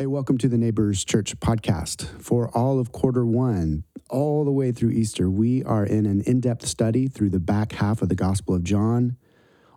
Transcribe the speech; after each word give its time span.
Hey, 0.00 0.06
welcome 0.06 0.38
to 0.38 0.48
the 0.48 0.56
Neighbors 0.56 1.04
Church 1.04 1.38
podcast. 1.40 2.06
For 2.22 2.48
all 2.56 2.78
of 2.78 2.90
quarter 2.90 3.26
one, 3.26 3.84
all 4.08 4.46
the 4.46 4.50
way 4.50 4.72
through 4.72 4.92
Easter, 4.92 5.28
we 5.28 5.62
are 5.64 5.84
in 5.84 6.06
an 6.06 6.22
in 6.22 6.40
depth 6.40 6.66
study 6.66 7.06
through 7.06 7.28
the 7.28 7.38
back 7.38 7.72
half 7.72 8.00
of 8.00 8.08
the 8.08 8.14
Gospel 8.14 8.54
of 8.54 8.64
John 8.64 9.18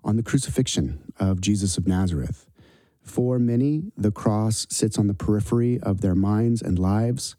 on 0.01 0.15
the 0.15 0.23
crucifixion 0.23 1.12
of 1.20 1.41
Jesus 1.41 1.78
of 1.78 1.88
Nazareth. 1.88 2.47
For 3.01 3.38
many, 3.38 3.91
the 3.97 4.12
cross 4.12 4.65
sits 4.70 4.97
on 4.97 5.07
the 5.07 5.13
periphery 5.13 5.78
of 5.81 5.99
their 5.99 6.15
minds 6.15 6.62
and 6.62 6.79
lives, 6.79 7.35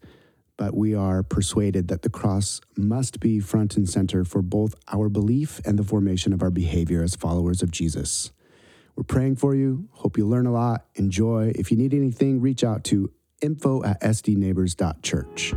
but 0.55 0.75
we 0.75 0.93
are 0.93 1.23
persuaded 1.23 1.87
that 1.87 2.03
the 2.03 2.11
cross 2.11 2.61
must 2.77 3.19
be 3.19 3.39
front 3.39 3.77
and 3.77 3.89
center 3.89 4.23
for 4.23 4.43
both 4.43 4.75
our 4.93 5.09
belief 5.09 5.59
and 5.65 5.79
the 5.79 5.83
formation 5.83 6.33
of 6.33 6.43
our 6.43 6.51
behavior 6.51 7.01
as 7.01 7.15
followers 7.15 7.63
of 7.63 7.71
Jesus. 7.71 8.31
We're 8.95 9.03
praying 9.03 9.35
for 9.35 9.53
you. 9.55 9.89
Hope 9.91 10.17
you 10.17 10.25
learn 10.25 10.45
a 10.45 10.53
lot. 10.53 10.85
Enjoy. 10.95 11.51
If 11.55 11.69
you 11.69 11.77
need 11.77 11.93
anything, 11.93 12.39
reach 12.39 12.63
out 12.63 12.83
to 12.85 13.11
info 13.41 13.83
at 13.83 14.01
sdneighbors.church. 14.01 15.53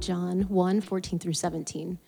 John 0.00 0.42
1 0.42 0.80
14 0.82 1.18
through 1.18 1.32
17. 1.32 1.98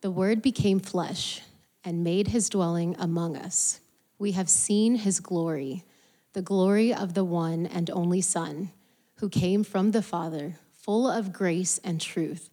The 0.00 0.10
Word 0.10 0.42
became 0.42 0.80
flesh 0.80 1.40
and 1.84 2.02
made 2.02 2.28
his 2.28 2.48
dwelling 2.48 2.96
among 2.98 3.36
us. 3.36 3.78
We 4.18 4.32
have 4.32 4.48
seen 4.48 4.96
his 4.96 5.20
glory, 5.20 5.84
the 6.32 6.42
glory 6.42 6.92
of 6.92 7.14
the 7.14 7.24
one 7.24 7.66
and 7.66 7.90
only 7.90 8.20
Son, 8.22 8.70
who 9.16 9.28
came 9.28 9.62
from 9.62 9.92
the 9.92 10.02
Father 10.02 10.56
full 10.82 11.08
of 11.08 11.32
grace 11.32 11.78
and 11.84 12.00
truth. 12.00 12.50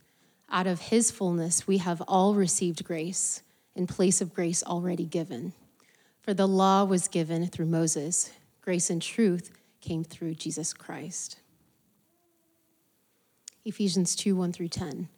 Out 0.49 0.67
of 0.67 0.81
his 0.81 1.09
fullness, 1.09 1.65
we 1.67 1.79
have 1.79 2.01
all 2.07 2.35
received 2.35 2.83
grace 2.83 3.41
in 3.75 3.87
place 3.87 4.21
of 4.21 4.33
grace 4.33 4.63
already 4.63 5.05
given. 5.05 5.53
For 6.21 6.33
the 6.33 6.47
law 6.47 6.83
was 6.83 7.07
given 7.07 7.47
through 7.47 7.65
Moses, 7.65 8.31
grace 8.61 8.89
and 8.89 9.01
truth 9.01 9.51
came 9.81 10.03
through 10.03 10.35
Jesus 10.35 10.73
Christ. 10.73 11.39
Ephesians 13.65 14.15
2 14.15 14.35
1 14.35 14.53
through 14.53 14.67
10. 14.67 15.09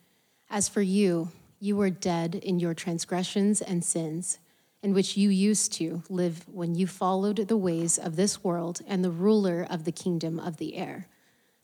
As 0.49 0.69
for 0.69 0.81
you, 0.81 1.29
you 1.59 1.75
were 1.75 1.89
dead 1.89 2.35
in 2.35 2.59
your 2.59 2.73
transgressions 2.73 3.61
and 3.61 3.83
sins, 3.83 4.39
in 4.81 4.93
which 4.93 5.17
you 5.17 5.29
used 5.29 5.73
to 5.73 6.03
live 6.09 6.45
when 6.47 6.75
you 6.75 6.87
followed 6.87 7.47
the 7.47 7.57
ways 7.57 7.97
of 7.97 8.15
this 8.15 8.43
world 8.43 8.81
and 8.87 9.03
the 9.03 9.11
ruler 9.11 9.65
of 9.69 9.83
the 9.83 9.91
kingdom 9.91 10.39
of 10.39 10.57
the 10.57 10.75
air 10.75 11.07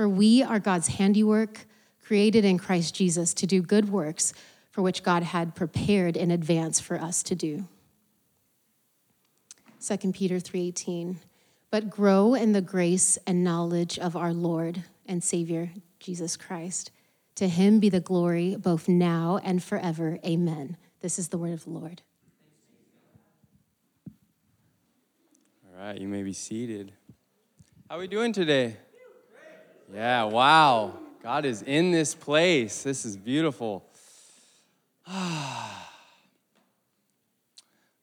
For 0.00 0.08
we 0.08 0.42
are 0.42 0.58
God's 0.58 0.88
handiwork, 0.88 1.66
created 2.02 2.42
in 2.42 2.56
Christ 2.56 2.94
Jesus 2.94 3.34
to 3.34 3.46
do 3.46 3.60
good 3.60 3.90
works 3.90 4.32
for 4.70 4.80
which 4.80 5.02
God 5.02 5.22
had 5.22 5.54
prepared 5.54 6.16
in 6.16 6.30
advance 6.30 6.80
for 6.80 6.98
us 6.98 7.22
to 7.24 7.34
do. 7.34 7.68
2 9.78 10.14
Peter 10.14 10.40
3:18 10.40 11.18
But 11.70 11.90
grow 11.90 12.32
in 12.32 12.52
the 12.52 12.62
grace 12.62 13.18
and 13.26 13.44
knowledge 13.44 13.98
of 13.98 14.16
our 14.16 14.32
Lord 14.32 14.84
and 15.04 15.22
Savior 15.22 15.70
Jesus 15.98 16.34
Christ. 16.34 16.90
To 17.34 17.46
him 17.46 17.78
be 17.78 17.90
the 17.90 18.00
glory 18.00 18.56
both 18.56 18.88
now 18.88 19.38
and 19.44 19.62
forever. 19.62 20.18
Amen. 20.24 20.78
This 21.02 21.18
is 21.18 21.28
the 21.28 21.36
word 21.36 21.52
of 21.52 21.64
the 21.64 21.72
Lord. 21.72 22.00
All 25.68 25.84
right, 25.84 26.00
you 26.00 26.08
may 26.08 26.22
be 26.22 26.32
seated. 26.32 26.94
How 27.90 27.96
are 27.96 27.98
we 27.98 28.08
doing 28.08 28.32
today? 28.32 28.78
Yeah, 29.92 30.24
wow. 30.24 30.94
God 31.20 31.44
is 31.44 31.62
in 31.62 31.90
this 31.90 32.14
place. 32.14 32.84
This 32.84 33.04
is 33.04 33.16
beautiful. 33.16 33.84
the 35.06 35.32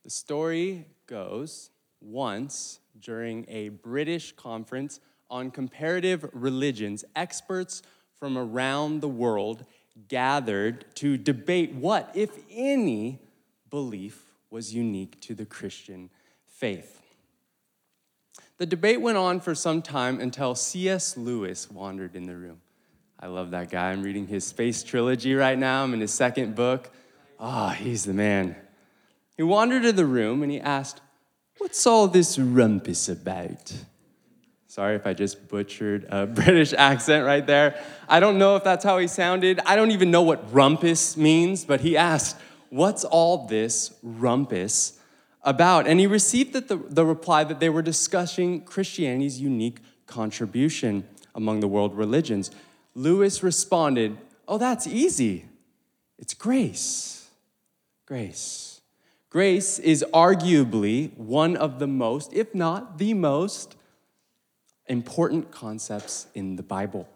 story 0.08 0.86
goes 1.08 1.70
once 2.02 2.80
during 3.00 3.46
a 3.48 3.70
British 3.70 4.34
conference 4.34 5.00
on 5.30 5.50
comparative 5.50 6.30
religions, 6.34 7.06
experts 7.16 7.82
from 8.20 8.38
around 8.38 9.00
the 9.00 9.08
world 9.08 9.66
gathered 10.10 10.84
to 10.96 11.18
debate 11.18 11.74
what, 11.74 12.12
if 12.14 12.32
any, 12.52 13.20
belief 13.70 14.26
was 14.50 14.74
unique 14.74 15.20
to 15.22 15.34
the 15.34 15.46
Christian 15.46 16.10
faith. 16.46 16.97
The 18.58 18.66
debate 18.66 19.02
went 19.02 19.18
on 19.18 19.40
for 19.40 19.54
some 19.54 19.84
time 19.84 20.20
until 20.20 20.56
C.S. 20.56 21.16
Lewis 21.16 21.70
wandered 21.70 22.16
in 22.16 22.26
the 22.26 22.36
room. 22.36 22.60
I 23.20 23.28
love 23.28 23.52
that 23.52 23.70
guy. 23.70 23.92
I'm 23.92 24.02
reading 24.02 24.26
his 24.26 24.46
space 24.46 24.84
trilogy 24.84 25.36
right 25.36 25.58
now. 25.58 25.84
I'm 25.84 25.94
in 25.94 26.02
his 26.02 26.14
second 26.14 26.56
book. 26.56 26.90
Ah, 27.40 27.70
oh, 27.70 27.74
he's 27.74 28.04
the 28.06 28.14
man. 28.14 28.56
He 29.36 29.44
wandered 29.44 29.86
in 29.86 29.96
the 29.96 30.06
room 30.06 30.42
and 30.42 30.52
he 30.52 30.60
asked, 30.60 31.02
What's 31.60 31.86
all 31.86 32.08
this 32.08 32.38
rumpus 32.38 33.10
about? 33.10 33.74
Sorry 34.68 34.96
if 34.96 35.08
I 35.08 35.14
just 35.14 35.48
butchered 35.48 36.06
a 36.10 36.26
British 36.28 36.74
accent 36.74 37.26
right 37.26 37.46
there. 37.46 37.80
I 38.10 38.20
don't 38.20 38.38
know 38.38 38.56
if 38.56 38.64
that's 38.64 38.84
how 38.84 38.98
he 38.98 39.08
sounded. 39.08 39.60
I 39.66 39.76
don't 39.76 39.92
even 39.92 40.12
know 40.12 40.22
what 40.24 40.52
rumpus 40.54 41.16
means, 41.16 41.64
but 41.64 41.82
he 41.82 41.96
asked, 41.96 42.38
What's 42.70 43.04
all 43.04 43.46
this 43.48 43.94
rumpus 44.02 44.97
about. 45.48 45.88
And 45.88 46.00
he 46.00 46.06
received 46.06 46.54
the, 46.54 46.76
the 46.76 47.06
reply 47.06 47.44
that 47.46 47.60
they 47.60 47.70
were 47.70 47.82
discussing 47.82 48.62
Christianity's 48.62 49.40
unique 49.40 49.80
contribution 50.06 51.08
among 51.34 51.62
the 51.62 51.68
world 51.68 51.96
religions. 51.96 52.52
Lewis 52.94 53.42
responded, 53.42 54.18
Oh, 54.48 54.58
that's 54.58 54.86
easy. 54.86 55.46
It's 56.20 56.34
grace. 56.34 57.30
Grace. 58.06 58.82
Grace 59.30 59.80
is 59.80 60.06
arguably 60.14 61.16
one 61.18 61.56
of 61.58 61.80
the 61.80 61.88
most, 61.88 62.34
if 62.34 62.54
not 62.54 62.98
the 62.98 63.14
most, 63.14 63.76
important 64.88 65.52
concepts 65.52 66.28
in 66.34 66.56
the 66.56 66.64
Bible. 66.64 67.08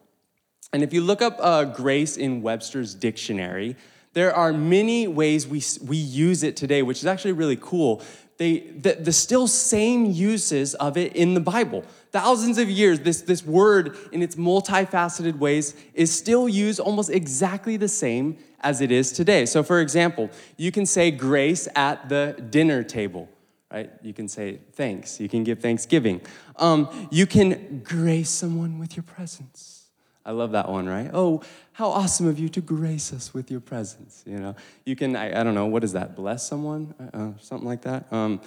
And 0.74 0.84
if 0.84 0.94
you 0.94 1.02
look 1.02 1.22
up 1.22 1.38
uh, 1.40 1.66
grace 1.66 2.18
in 2.18 2.42
Webster's 2.42 2.94
dictionary, 2.94 3.76
there 4.14 4.36
are 4.36 4.52
many 4.52 5.08
ways 5.08 5.48
we, 5.48 5.64
we 5.86 5.98
use 5.98 6.44
it 6.44 6.58
today, 6.58 6.82
which 6.82 7.00
is 7.00 7.06
actually 7.06 7.32
really 7.32 7.58
cool. 7.60 8.02
They, 8.38 8.60
the, 8.60 8.94
the 8.94 9.14
still 9.14 9.48
same 9.48 10.12
uses 10.12 10.74
of 10.76 10.98
it 10.98 11.16
in 11.16 11.36
the 11.36 11.40
Bible. 11.40 11.84
Thousands 12.12 12.58
of 12.58 12.70
years, 12.70 13.00
this, 13.02 13.22
this 13.22 13.46
word 13.46 13.96
in 14.12 14.22
its 14.22 14.36
multifaceted 14.36 15.38
ways 15.38 15.76
is 15.94 16.12
still 16.12 16.50
used 16.50 16.80
almost 16.80 17.10
exactly 17.10 17.78
the 17.78 17.88
same 17.88 18.38
as 18.62 18.82
it 18.82 18.92
is 18.92 19.12
today. 19.12 19.46
So, 19.46 19.64
for 19.64 19.80
example, 19.80 20.30
you 20.58 20.72
can 20.72 20.86
say 20.86 21.12
grace 21.12 21.68
at 21.76 22.10
the 22.10 22.36
dinner 22.50 22.84
table, 22.84 23.30
right? 23.72 23.92
You 24.02 24.14
can 24.14 24.28
say 24.28 24.60
thanks. 24.74 25.20
You 25.20 25.30
can 25.30 25.44
give 25.44 25.60
thanksgiving. 25.60 26.22
Um, 26.58 27.08
you 27.12 27.28
can 27.28 27.82
grace 27.84 28.30
someone 28.30 28.80
with 28.80 28.98
your 28.98 29.04
presence. 29.04 29.81
I 30.24 30.32
love 30.32 30.52
that 30.52 30.70
one, 30.70 30.88
right? 30.88 31.10
Oh, 31.14 31.42
how 31.74 31.90
awesome 31.90 32.28
of 32.28 32.38
you 32.38 32.48
to 32.50 32.62
grace 32.62 33.12
us 33.12 33.34
with 33.34 33.50
your 33.50 33.60
presence. 33.60 34.24
You 34.28 34.38
know, 34.38 34.56
you 34.86 34.96
can, 34.96 35.16
I, 35.16 35.40
I 35.40 35.44
don't 35.44 35.56
know, 35.56 35.66
what 35.66 35.84
is 35.84 35.94
that? 35.94 36.16
Bless 36.16 36.46
someone? 36.46 36.94
Uh, 37.00 37.18
uh, 37.18 37.32
something 37.40 37.68
like 37.68 37.82
that. 37.82 38.12
Um, 38.14 38.40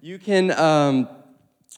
you 0.00 0.18
can, 0.18 0.50
um, 0.52 1.08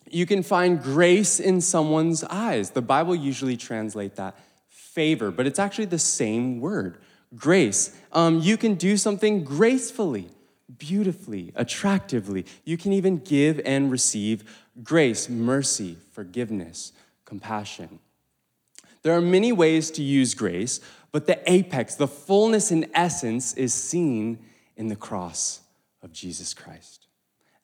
you 0.09 0.25
can 0.25 0.43
find 0.43 0.81
grace 0.81 1.41
in 1.41 1.61
someone's 1.61 2.23
eyes. 2.25 2.71
The 2.71 2.83
Bible 2.83 3.15
usually 3.17 3.57
translate 3.57 4.17
that 4.17 4.39
favor, 4.69 5.31
but 5.33 5.47
it's 5.47 5.59
actually 5.59 5.87
the 5.87 5.99
same 5.99 6.61
word. 6.61 6.99
grace. 7.35 7.97
Um, 8.13 8.41
you 8.41 8.57
can 8.57 8.75
do 8.75 8.97
something 8.97 9.45
gracefully, 9.45 10.29
beautifully, 10.79 11.53
attractively. 11.55 12.45
You 12.65 12.77
can 12.77 12.93
even 12.93 13.19
give 13.19 13.61
and 13.65 13.91
receive 13.91 14.45
grace, 14.83 15.29
mercy, 15.29 15.97
forgiveness, 16.13 16.93
compassion. 17.25 18.01
There 19.03 19.15
are 19.15 19.21
many 19.21 19.53
ways 19.53 19.91
to 19.93 20.03
use 20.03 20.35
grace, 20.35 20.81
but 21.13 21.27
the 21.27 21.41
apex, 21.51 21.95
the 21.95 22.09
fullness 22.09 22.71
and 22.71 22.87
essence, 22.95 23.55
is 23.55 23.75
seen 23.75 24.39
in 24.77 24.89
the 24.89 24.97
cross 24.97 25.61
of 26.03 26.13
Jesus 26.13 26.55
Christ. 26.55 27.07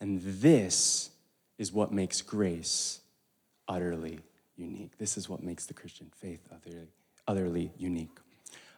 And 0.00 0.20
this 0.22 1.10
is 1.58 1.72
what 1.72 1.92
makes 1.92 2.22
grace 2.22 3.00
utterly 3.68 4.20
unique. 4.56 4.98
This 4.98 5.16
is 5.16 5.28
what 5.28 5.42
makes 5.42 5.66
the 5.66 5.74
Christian 5.74 6.10
faith 6.20 6.40
utterly, 6.52 6.88
utterly 7.26 7.72
unique. 7.78 8.18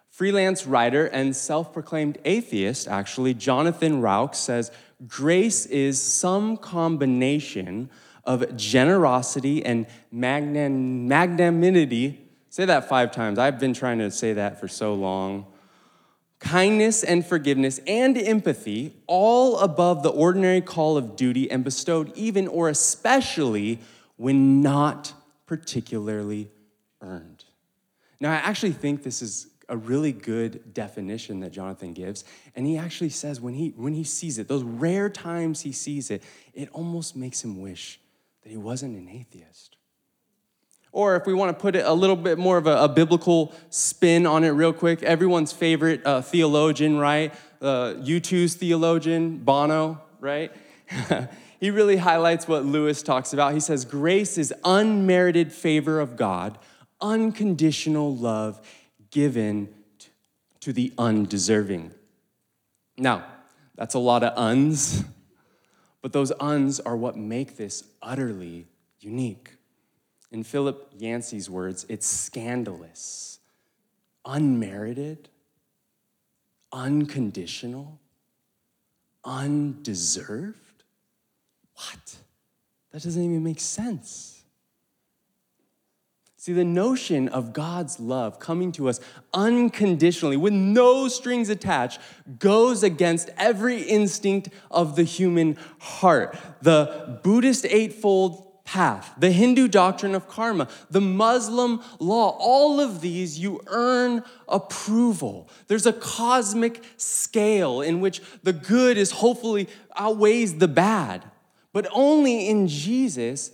Freelance 0.08 0.66
writer 0.66 1.06
and 1.06 1.36
self 1.36 1.72
proclaimed 1.72 2.18
atheist, 2.24 2.88
actually, 2.88 3.34
Jonathan 3.34 4.00
Rauch 4.00 4.34
says 4.34 4.72
grace 5.06 5.66
is 5.66 6.02
some 6.02 6.56
combination 6.56 7.88
of 8.24 8.56
generosity 8.56 9.64
and 9.64 9.86
magnanimity. 10.10 12.27
Say 12.58 12.64
that 12.64 12.88
five 12.88 13.12
times. 13.12 13.38
I've 13.38 13.60
been 13.60 13.72
trying 13.72 14.00
to 14.00 14.10
say 14.10 14.32
that 14.32 14.58
for 14.58 14.66
so 14.66 14.92
long. 14.92 15.46
Kindness 16.40 17.04
and 17.04 17.24
forgiveness 17.24 17.78
and 17.86 18.18
empathy, 18.18 18.96
all 19.06 19.60
above 19.60 20.02
the 20.02 20.08
ordinary 20.08 20.60
call 20.60 20.96
of 20.96 21.14
duty 21.14 21.48
and 21.48 21.62
bestowed 21.62 22.10
even 22.16 22.48
or 22.48 22.68
especially 22.68 23.78
when 24.16 24.60
not 24.60 25.12
particularly 25.46 26.50
earned. 27.00 27.44
Now, 28.18 28.32
I 28.32 28.38
actually 28.38 28.72
think 28.72 29.04
this 29.04 29.22
is 29.22 29.46
a 29.68 29.76
really 29.76 30.10
good 30.10 30.74
definition 30.74 31.38
that 31.38 31.52
Jonathan 31.52 31.92
gives. 31.92 32.24
And 32.56 32.66
he 32.66 32.76
actually 32.76 33.10
says 33.10 33.40
when 33.40 33.54
he, 33.54 33.68
when 33.76 33.94
he 33.94 34.02
sees 34.02 34.36
it, 34.36 34.48
those 34.48 34.64
rare 34.64 35.08
times 35.08 35.60
he 35.60 35.70
sees 35.70 36.10
it, 36.10 36.24
it 36.54 36.70
almost 36.72 37.14
makes 37.14 37.44
him 37.44 37.60
wish 37.60 38.00
that 38.42 38.50
he 38.50 38.56
wasn't 38.56 38.96
an 38.96 39.08
atheist. 39.08 39.77
Or 40.92 41.16
if 41.16 41.26
we 41.26 41.34
want 41.34 41.56
to 41.56 41.60
put 41.60 41.76
it 41.76 41.84
a 41.84 41.92
little 41.92 42.16
bit 42.16 42.38
more 42.38 42.56
of 42.56 42.66
a, 42.66 42.84
a 42.84 42.88
biblical 42.88 43.54
spin 43.70 44.26
on 44.26 44.44
it, 44.44 44.50
real 44.50 44.72
quick, 44.72 45.02
everyone's 45.02 45.52
favorite 45.52 46.04
uh, 46.04 46.22
theologian, 46.22 46.98
right? 46.98 47.34
Uh, 47.60 47.94
U2's 47.98 48.54
theologian, 48.54 49.38
Bono, 49.38 50.00
right? 50.20 50.52
he 51.60 51.70
really 51.70 51.96
highlights 51.96 52.48
what 52.48 52.64
Lewis 52.64 53.02
talks 53.02 53.32
about. 53.32 53.52
He 53.52 53.60
says, 53.60 53.84
Grace 53.84 54.38
is 54.38 54.54
unmerited 54.64 55.52
favor 55.52 56.00
of 56.00 56.16
God, 56.16 56.58
unconditional 57.00 58.14
love 58.14 58.60
given 59.10 59.68
to 60.60 60.72
the 60.72 60.92
undeserving. 60.98 61.92
Now, 62.96 63.24
that's 63.76 63.94
a 63.94 63.98
lot 63.98 64.22
of 64.24 64.36
uns, 64.36 65.04
but 66.02 66.12
those 66.12 66.32
uns 66.40 66.80
are 66.80 66.96
what 66.96 67.16
make 67.16 67.56
this 67.56 67.84
utterly 68.02 68.66
unique. 69.00 69.57
In 70.30 70.42
Philip 70.42 70.92
Yancey's 70.98 71.48
words, 71.48 71.86
it's 71.88 72.06
scandalous, 72.06 73.38
unmerited, 74.24 75.28
unconditional, 76.70 77.98
undeserved. 79.24 80.84
What? 81.74 82.16
That 82.92 83.02
doesn't 83.02 83.22
even 83.22 83.42
make 83.42 83.60
sense. 83.60 84.42
See, 86.36 86.52
the 86.52 86.64
notion 86.64 87.28
of 87.28 87.52
God's 87.52 87.98
love 87.98 88.38
coming 88.38 88.70
to 88.72 88.88
us 88.88 89.00
unconditionally, 89.34 90.36
with 90.36 90.52
no 90.52 91.08
strings 91.08 91.48
attached, 91.48 92.00
goes 92.38 92.82
against 92.82 93.28
every 93.36 93.82
instinct 93.82 94.48
of 94.70 94.94
the 94.94 95.02
human 95.02 95.56
heart. 95.78 96.38
The 96.62 97.20
Buddhist 97.24 97.66
Eightfold 97.68 98.47
Path, 98.68 99.14
the 99.16 99.30
Hindu 99.30 99.66
doctrine 99.66 100.14
of 100.14 100.28
karma, 100.28 100.68
the 100.90 101.00
Muslim 101.00 101.80
law, 101.98 102.36
all 102.38 102.80
of 102.80 103.00
these, 103.00 103.38
you 103.38 103.62
earn 103.66 104.22
approval. 104.46 105.48
There's 105.68 105.86
a 105.86 105.92
cosmic 105.94 106.84
scale 106.98 107.80
in 107.80 108.02
which 108.02 108.20
the 108.42 108.52
good 108.52 108.98
is 108.98 109.10
hopefully 109.10 109.70
outweighs 109.96 110.58
the 110.58 110.68
bad. 110.68 111.24
But 111.72 111.88
only 111.92 112.46
in 112.50 112.68
Jesus 112.68 113.52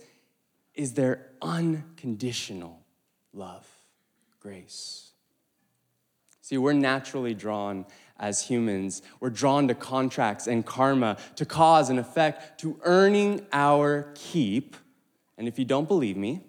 is 0.73 0.95
there 0.95 1.27
unconditional 1.41 2.83
love, 3.31 3.65
grace. 4.41 5.11
See, 6.41 6.57
we're 6.57 6.73
naturally 6.73 7.33
drawn 7.33 7.85
as 8.19 8.47
humans. 8.47 9.01
We're 9.21 9.29
drawn 9.29 9.69
to 9.69 9.75
contracts 9.75 10.45
and 10.45 10.65
karma, 10.65 11.15
to 11.37 11.45
cause 11.45 11.89
and 11.89 11.99
effect, 11.99 12.59
to 12.59 12.77
earning 12.83 13.45
our 13.53 14.11
keep. 14.13 14.75
And 15.37 15.47
if 15.47 15.59
you 15.59 15.65
don't 15.65 15.87
believe 15.87 16.17
me, 16.17 16.43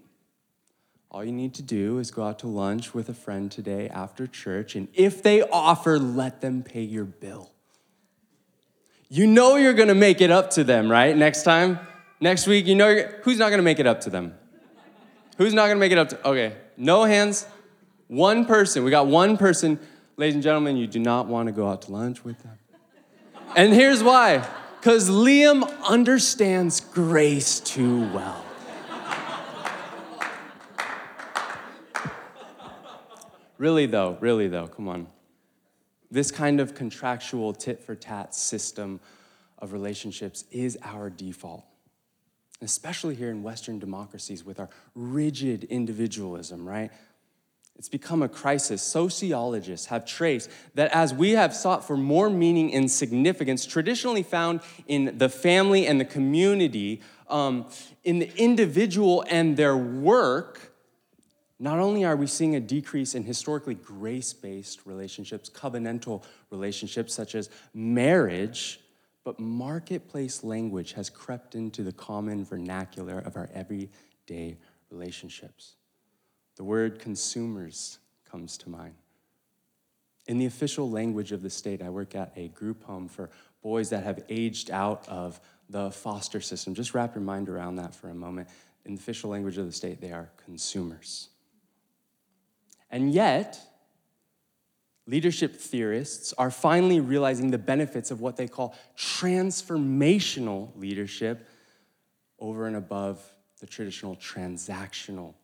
all 1.10 1.24
you 1.24 1.32
need 1.32 1.54
to 1.54 1.62
do 1.62 1.98
is 1.98 2.10
go 2.10 2.24
out 2.24 2.38
to 2.40 2.46
lunch 2.46 2.92
with 2.94 3.08
a 3.08 3.14
friend 3.14 3.50
today 3.50 3.88
after 3.88 4.26
church, 4.26 4.76
and 4.76 4.88
if 4.92 5.22
they 5.22 5.42
offer, 5.42 5.98
let 5.98 6.40
them 6.40 6.62
pay 6.62 6.82
your 6.82 7.04
bill. 7.04 7.52
You 9.08 9.26
know 9.26 9.56
you're 9.56 9.72
gonna 9.72 9.94
make 9.94 10.20
it 10.20 10.30
up 10.30 10.50
to 10.50 10.64
them, 10.64 10.90
right? 10.90 11.16
Next 11.16 11.44
time, 11.44 11.78
next 12.20 12.46
week, 12.46 12.66
you 12.66 12.74
know 12.74 13.02
who's 13.22 13.38
not 13.38 13.50
gonna 13.50 13.62
make 13.62 13.78
it 13.78 13.86
up 13.86 14.00
to 14.02 14.10
them? 14.10 14.34
Who's 15.38 15.54
not 15.54 15.68
gonna 15.68 15.80
make 15.80 15.92
it 15.92 15.98
up 15.98 16.08
to? 16.10 16.28
Okay, 16.28 16.56
no 16.76 17.04
hands. 17.04 17.46
One 18.08 18.44
person. 18.44 18.84
We 18.84 18.90
got 18.90 19.06
one 19.06 19.36
person. 19.36 19.78
Ladies 20.16 20.34
and 20.34 20.42
gentlemen, 20.42 20.76
you 20.76 20.86
do 20.86 20.98
not 20.98 21.26
want 21.26 21.46
to 21.46 21.52
go 21.52 21.68
out 21.68 21.82
to 21.82 21.92
lunch 21.92 22.24
with 22.24 22.42
them. 22.42 22.58
And 23.54 23.72
here's 23.72 24.02
why 24.02 24.46
because 24.80 25.10
Liam 25.10 25.68
understands 25.84 26.80
grace 26.80 27.60
too 27.60 28.12
well. 28.12 28.45
Really, 33.58 33.86
though, 33.86 34.16
really, 34.20 34.48
though, 34.48 34.66
come 34.66 34.88
on. 34.88 35.06
This 36.10 36.30
kind 36.30 36.60
of 36.60 36.74
contractual 36.74 37.52
tit 37.52 37.82
for 37.82 37.94
tat 37.94 38.34
system 38.34 39.00
of 39.58 39.72
relationships 39.72 40.44
is 40.50 40.78
our 40.82 41.10
default 41.10 41.64
especially 42.62 43.14
here 43.14 43.30
in 43.30 43.42
Western 43.42 43.78
democracies 43.78 44.44
with 44.44 44.58
our 44.58 44.68
rigid 44.94 45.64
individualism, 45.64 46.66
right? 46.66 46.90
It's 47.78 47.90
become 47.90 48.22
a 48.22 48.28
crisis. 48.28 48.80
Sociologists 48.80 49.86
have 49.86 50.06
traced 50.06 50.50
that 50.74 50.90
as 50.92 51.12
we 51.12 51.32
have 51.32 51.54
sought 51.54 51.86
for 51.86 51.96
more 51.96 52.30
meaning 52.30 52.72
and 52.72 52.90
significance, 52.90 53.66
traditionally 53.66 54.22
found 54.22 54.60
in 54.86 55.18
the 55.18 55.28
family 55.28 55.86
and 55.86 56.00
the 56.00 56.06
community, 56.06 57.02
um, 57.28 57.66
in 58.02 58.18
the 58.18 58.34
individual 58.38 59.24
and 59.28 59.58
their 59.58 59.76
work, 59.76 60.72
not 61.58 61.78
only 61.78 62.04
are 62.04 62.16
we 62.16 62.26
seeing 62.26 62.54
a 62.54 62.60
decrease 62.60 63.14
in 63.14 63.24
historically 63.24 63.74
grace 63.74 64.32
based 64.32 64.84
relationships, 64.84 65.48
covenantal 65.48 66.22
relationships 66.50 67.14
such 67.14 67.34
as 67.34 67.48
marriage, 67.72 68.80
but 69.24 69.40
marketplace 69.40 70.44
language 70.44 70.92
has 70.92 71.08
crept 71.08 71.54
into 71.54 71.82
the 71.82 71.92
common 71.92 72.44
vernacular 72.44 73.18
of 73.18 73.36
our 73.36 73.48
everyday 73.54 74.58
relationships. 74.90 75.76
The 76.56 76.64
word 76.64 76.98
consumers 76.98 77.98
comes 78.30 78.56
to 78.58 78.70
mind. 78.70 78.94
In 80.26 80.38
the 80.38 80.46
official 80.46 80.90
language 80.90 81.32
of 81.32 81.42
the 81.42 81.50
state, 81.50 81.80
I 81.80 81.88
work 81.88 82.14
at 82.14 82.32
a 82.36 82.48
group 82.48 82.84
home 82.84 83.08
for 83.08 83.30
boys 83.62 83.90
that 83.90 84.04
have 84.04 84.24
aged 84.28 84.70
out 84.70 85.08
of 85.08 85.40
the 85.70 85.90
foster 85.90 86.40
system. 86.40 86.74
Just 86.74 86.94
wrap 86.94 87.14
your 87.14 87.24
mind 87.24 87.48
around 87.48 87.76
that 87.76 87.94
for 87.94 88.10
a 88.10 88.14
moment. 88.14 88.48
In 88.84 88.94
the 88.94 89.00
official 89.00 89.30
language 89.30 89.58
of 89.58 89.66
the 89.66 89.72
state, 89.72 90.00
they 90.00 90.12
are 90.12 90.30
consumers. 90.44 91.28
And 92.90 93.12
yet, 93.12 93.60
leadership 95.06 95.56
theorists 95.56 96.32
are 96.38 96.50
finally 96.50 97.00
realizing 97.00 97.50
the 97.50 97.58
benefits 97.58 98.10
of 98.10 98.20
what 98.20 98.36
they 98.36 98.48
call 98.48 98.74
transformational 98.96 100.70
leadership 100.76 101.48
over 102.38 102.66
and 102.66 102.76
above 102.76 103.22
the 103.60 103.66
traditional 103.66 104.16
transactional 104.16 105.34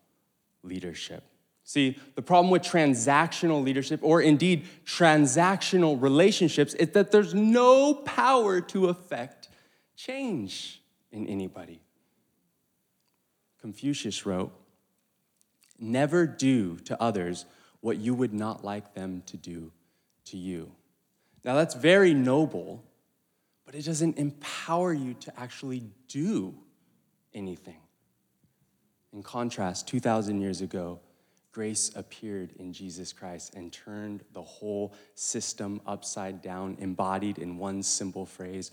leadership. 0.62 1.24
See, 1.64 1.98
the 2.16 2.22
problem 2.22 2.50
with 2.50 2.62
transactional 2.62 3.62
leadership, 3.62 4.00
or 4.02 4.20
indeed 4.20 4.66
transactional 4.84 6.00
relationships, 6.00 6.74
is 6.74 6.90
that 6.90 7.12
there's 7.12 7.34
no 7.34 7.94
power 7.94 8.60
to 8.60 8.88
affect 8.88 9.48
change 9.96 10.82
in 11.12 11.26
anybody. 11.28 11.80
Confucius 13.60 14.26
wrote, 14.26 14.52
Never 15.82 16.26
do 16.26 16.76
to 16.84 17.00
others 17.02 17.44
what 17.80 17.96
you 17.96 18.14
would 18.14 18.32
not 18.32 18.64
like 18.64 18.94
them 18.94 19.24
to 19.26 19.36
do 19.36 19.72
to 20.26 20.36
you. 20.36 20.70
Now, 21.44 21.56
that's 21.56 21.74
very 21.74 22.14
noble, 22.14 22.84
but 23.66 23.74
it 23.74 23.84
doesn't 23.84 24.16
empower 24.16 24.92
you 24.92 25.14
to 25.14 25.32
actually 25.38 25.82
do 26.06 26.54
anything. 27.34 27.80
In 29.12 29.24
contrast, 29.24 29.88
2,000 29.88 30.40
years 30.40 30.60
ago, 30.60 31.00
Grace 31.50 31.90
appeared 31.96 32.52
in 32.60 32.72
Jesus 32.72 33.12
Christ 33.12 33.54
and 33.54 33.72
turned 33.72 34.22
the 34.32 34.40
whole 34.40 34.94
system 35.16 35.80
upside 35.84 36.40
down, 36.40 36.76
embodied 36.78 37.38
in 37.38 37.58
one 37.58 37.82
simple 37.82 38.24
phrase 38.24 38.70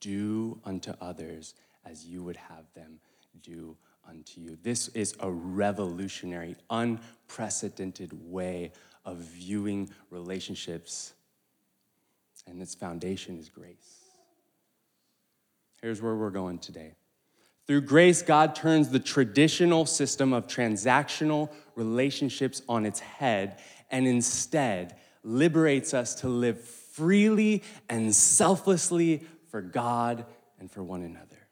do 0.00 0.60
unto 0.64 0.92
others 1.00 1.54
as 1.84 2.06
you 2.06 2.22
would 2.22 2.36
have 2.36 2.72
them 2.74 3.00
do 3.42 3.76
unto 4.08 4.40
you. 4.40 4.56
This 4.62 4.88
is 4.88 5.14
a 5.20 5.30
revolutionary, 5.30 6.56
unprecedented 6.70 8.12
way 8.30 8.72
of 9.04 9.18
viewing 9.18 9.90
relationships, 10.10 11.14
and 12.46 12.60
its 12.60 12.74
foundation 12.74 13.38
is 13.38 13.48
grace. 13.48 14.00
Here's 15.80 16.02
where 16.02 16.16
we're 16.16 16.30
going 16.30 16.58
today. 16.58 16.94
Through 17.66 17.82
grace, 17.82 18.22
God 18.22 18.54
turns 18.54 18.88
the 18.90 19.00
traditional 19.00 19.86
system 19.86 20.32
of 20.32 20.46
transactional 20.46 21.50
relationships 21.74 22.62
on 22.68 22.86
its 22.86 23.00
head 23.00 23.58
and 23.90 24.06
instead 24.06 24.96
liberates 25.24 25.92
us 25.92 26.14
to 26.16 26.28
live 26.28 26.60
freely 26.60 27.62
and 27.88 28.14
selflessly 28.14 29.24
for 29.48 29.60
God 29.60 30.24
and 30.60 30.70
for 30.70 30.82
one 30.82 31.02
another. 31.02 31.45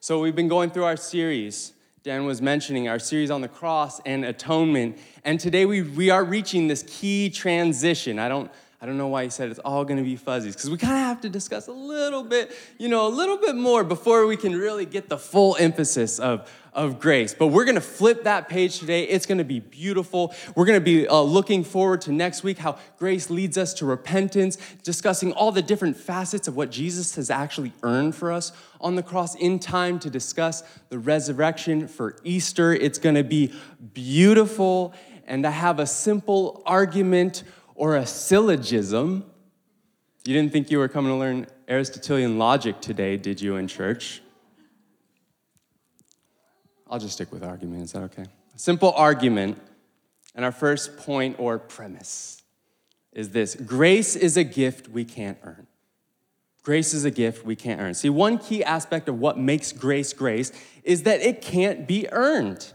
So, 0.00 0.20
we've 0.20 0.34
been 0.36 0.48
going 0.48 0.70
through 0.70 0.84
our 0.84 0.96
series. 0.96 1.72
Dan 2.02 2.26
was 2.26 2.42
mentioning 2.42 2.88
our 2.88 2.98
series 2.98 3.30
on 3.30 3.40
the 3.40 3.48
cross 3.48 4.00
and 4.00 4.24
atonement. 4.24 4.98
And 5.24 5.38
today 5.38 5.66
we, 5.66 5.82
we 5.82 6.10
are 6.10 6.24
reaching 6.24 6.66
this 6.66 6.82
key 6.82 7.30
transition. 7.30 8.18
I 8.18 8.28
don't, 8.28 8.50
I 8.82 8.86
don't 8.86 8.98
know 8.98 9.06
why 9.06 9.22
he 9.22 9.30
said 9.30 9.48
it's 9.48 9.60
all 9.60 9.84
going 9.84 9.98
to 9.98 10.02
be 10.02 10.16
fuzzies, 10.16 10.56
because 10.56 10.68
we 10.68 10.76
kind 10.76 10.94
of 10.94 10.98
have 10.98 11.20
to 11.20 11.28
discuss 11.28 11.68
a 11.68 11.72
little 11.72 12.24
bit, 12.24 12.50
you 12.78 12.88
know, 12.88 13.06
a 13.06 13.08
little 13.08 13.36
bit 13.36 13.54
more 13.54 13.84
before 13.84 14.26
we 14.26 14.36
can 14.36 14.56
really 14.56 14.86
get 14.86 15.08
the 15.08 15.16
full 15.16 15.56
emphasis 15.60 16.18
of, 16.18 16.52
of 16.72 16.98
grace. 16.98 17.32
But 17.32 17.48
we're 17.48 17.64
going 17.64 17.76
to 17.76 17.80
flip 17.80 18.24
that 18.24 18.48
page 18.48 18.80
today. 18.80 19.04
It's 19.04 19.24
going 19.24 19.38
to 19.38 19.44
be 19.44 19.60
beautiful. 19.60 20.34
We're 20.56 20.64
going 20.64 20.80
to 20.80 20.84
be 20.84 21.06
uh, 21.06 21.20
looking 21.20 21.62
forward 21.62 22.00
to 22.00 22.12
next 22.12 22.42
week 22.42 22.58
how 22.58 22.76
grace 22.98 23.30
leads 23.30 23.56
us 23.56 23.72
to 23.74 23.86
repentance, 23.86 24.58
discussing 24.82 25.32
all 25.32 25.52
the 25.52 25.62
different 25.62 25.96
facets 25.96 26.48
of 26.48 26.56
what 26.56 26.72
Jesus 26.72 27.14
has 27.14 27.30
actually 27.30 27.72
earned 27.84 28.16
for 28.16 28.32
us 28.32 28.50
on 28.80 28.96
the 28.96 29.02
cross 29.04 29.36
in 29.36 29.60
time 29.60 30.00
to 30.00 30.10
discuss 30.10 30.64
the 30.88 30.98
resurrection 30.98 31.86
for 31.86 32.16
Easter. 32.24 32.72
It's 32.72 32.98
going 32.98 33.14
to 33.14 33.22
be 33.22 33.52
beautiful. 33.94 34.92
And 35.24 35.46
I 35.46 35.50
have 35.50 35.78
a 35.78 35.86
simple 35.86 36.64
argument 36.66 37.44
or 37.82 37.96
a 37.96 38.06
syllogism. 38.06 39.24
You 40.24 40.34
didn't 40.34 40.52
think 40.52 40.70
you 40.70 40.78
were 40.78 40.86
coming 40.86 41.10
to 41.10 41.16
learn 41.16 41.48
Aristotelian 41.68 42.38
logic 42.38 42.80
today, 42.80 43.16
did 43.16 43.40
you, 43.40 43.56
in 43.56 43.66
church? 43.66 44.22
I'll 46.88 47.00
just 47.00 47.14
stick 47.14 47.32
with 47.32 47.42
argument. 47.42 47.82
Is 47.82 47.90
that 47.90 48.04
okay? 48.04 48.22
A 48.54 48.58
simple 48.58 48.92
argument. 48.92 49.58
And 50.36 50.44
our 50.44 50.52
first 50.52 50.96
point 50.96 51.40
or 51.40 51.58
premise 51.58 52.44
is 53.12 53.30
this 53.30 53.56
grace 53.56 54.14
is 54.14 54.36
a 54.36 54.44
gift 54.44 54.86
we 54.86 55.04
can't 55.04 55.38
earn. 55.42 55.66
Grace 56.62 56.94
is 56.94 57.04
a 57.04 57.10
gift 57.10 57.44
we 57.44 57.56
can't 57.56 57.80
earn. 57.80 57.94
See, 57.94 58.10
one 58.10 58.38
key 58.38 58.62
aspect 58.62 59.08
of 59.08 59.18
what 59.18 59.38
makes 59.38 59.72
grace 59.72 60.12
grace 60.12 60.52
is 60.84 61.02
that 61.02 61.20
it 61.20 61.42
can't 61.42 61.88
be 61.88 62.06
earned. 62.12 62.74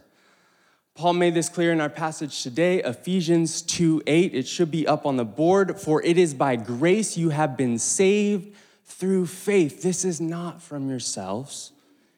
Paul 0.98 1.13
made 1.13 1.36
this 1.36 1.48
clear 1.48 1.72
in 1.72 1.80
our 1.80 1.92
passage 1.92 2.42
today, 2.42 2.82
Ephesians 2.82 3.62
2 3.62 4.01
8. 4.08 4.34
It 4.34 4.48
should 4.48 4.72
be 4.72 4.88
up 4.88 5.06
on 5.06 5.16
the 5.16 5.24
board. 5.24 5.80
For 5.80 6.01
it 6.01 6.18
is 6.18 6.34
by 6.34 6.56
grace 6.56 7.16
you 7.16 7.30
have 7.30 7.56
been 7.56 7.77
saved 7.77 8.56
through 8.84 9.27
faith. 9.27 9.84
This 9.84 10.04
is 10.04 10.20
not 10.20 10.60
from 10.60 10.89
yourselves, 10.89 11.72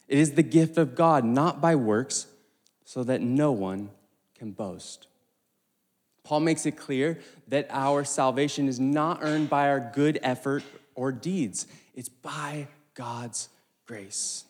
it 0.08 0.18
is 0.18 0.32
the 0.32 0.44
gift 0.44 0.78
of 0.78 0.96
God, 0.96 1.26
not 1.26 1.60
by 1.60 1.76
works, 1.76 2.28
so 2.86 3.04
that 3.04 3.20
no 3.20 3.52
one 3.52 3.90
can 4.38 4.52
boast. 4.52 5.08
Paul 6.24 6.40
makes 6.40 6.66
it 6.66 6.78
clear 6.78 7.20
that 7.50 7.68
our 7.72 8.06
salvation 8.06 8.70
is 8.70 8.80
not 8.80 9.20
earned 9.22 9.50
by 9.50 9.68
our 9.68 9.92
good 9.94 10.20
effort 10.24 10.64
or 10.96 11.12
deeds, 11.12 11.68
it's 11.96 12.08
by 12.08 12.70
God's 12.94 13.50
grace. 13.86 14.46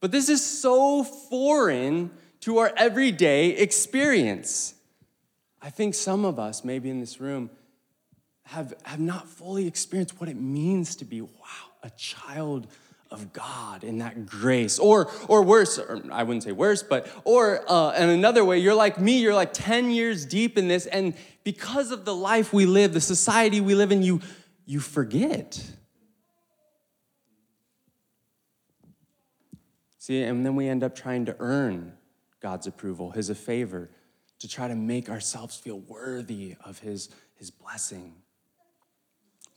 But 0.00 0.10
this 0.10 0.28
is 0.28 0.44
so 0.44 1.04
foreign 1.04 2.10
to 2.42 2.58
our 2.58 2.72
everyday 2.76 3.50
experience. 3.50 4.74
I 5.60 5.70
think 5.70 5.94
some 5.94 6.24
of 6.24 6.38
us, 6.38 6.64
maybe 6.64 6.90
in 6.90 7.00
this 7.00 7.20
room, 7.20 7.50
have, 8.46 8.74
have 8.84 9.00
not 9.00 9.28
fully 9.28 9.66
experienced 9.66 10.20
what 10.20 10.28
it 10.28 10.36
means 10.36 10.96
to 10.96 11.04
be, 11.04 11.20
wow, 11.20 11.30
a 11.82 11.90
child 11.90 12.66
of 13.12 13.32
God 13.32 13.84
in 13.84 13.98
that 13.98 14.26
grace. 14.26 14.80
Or, 14.80 15.08
or 15.28 15.42
worse, 15.42 15.78
or 15.78 16.02
I 16.10 16.24
wouldn't 16.24 16.42
say 16.42 16.50
worse, 16.50 16.82
but, 16.82 17.06
or 17.24 17.70
uh, 17.70 17.92
in 17.92 18.08
another 18.08 18.44
way, 18.44 18.58
you're 18.58 18.74
like 18.74 18.98
me, 18.98 19.20
you're 19.20 19.34
like 19.34 19.52
10 19.52 19.90
years 19.90 20.26
deep 20.26 20.58
in 20.58 20.66
this, 20.66 20.86
and 20.86 21.14
because 21.44 21.92
of 21.92 22.04
the 22.04 22.14
life 22.14 22.52
we 22.52 22.66
live, 22.66 22.92
the 22.92 23.00
society 23.00 23.60
we 23.60 23.76
live 23.76 23.92
in, 23.92 24.02
you, 24.02 24.20
you 24.66 24.80
forget. 24.80 25.64
See, 29.98 30.20
and 30.24 30.44
then 30.44 30.56
we 30.56 30.68
end 30.68 30.82
up 30.82 30.96
trying 30.96 31.26
to 31.26 31.36
earn 31.38 31.92
God's 32.42 32.66
approval, 32.66 33.12
his 33.12 33.30
favor, 33.30 33.88
to 34.40 34.48
try 34.48 34.66
to 34.66 34.74
make 34.74 35.08
ourselves 35.08 35.56
feel 35.56 35.78
worthy 35.78 36.56
of 36.64 36.80
his, 36.80 37.08
his 37.36 37.50
blessing. 37.50 38.16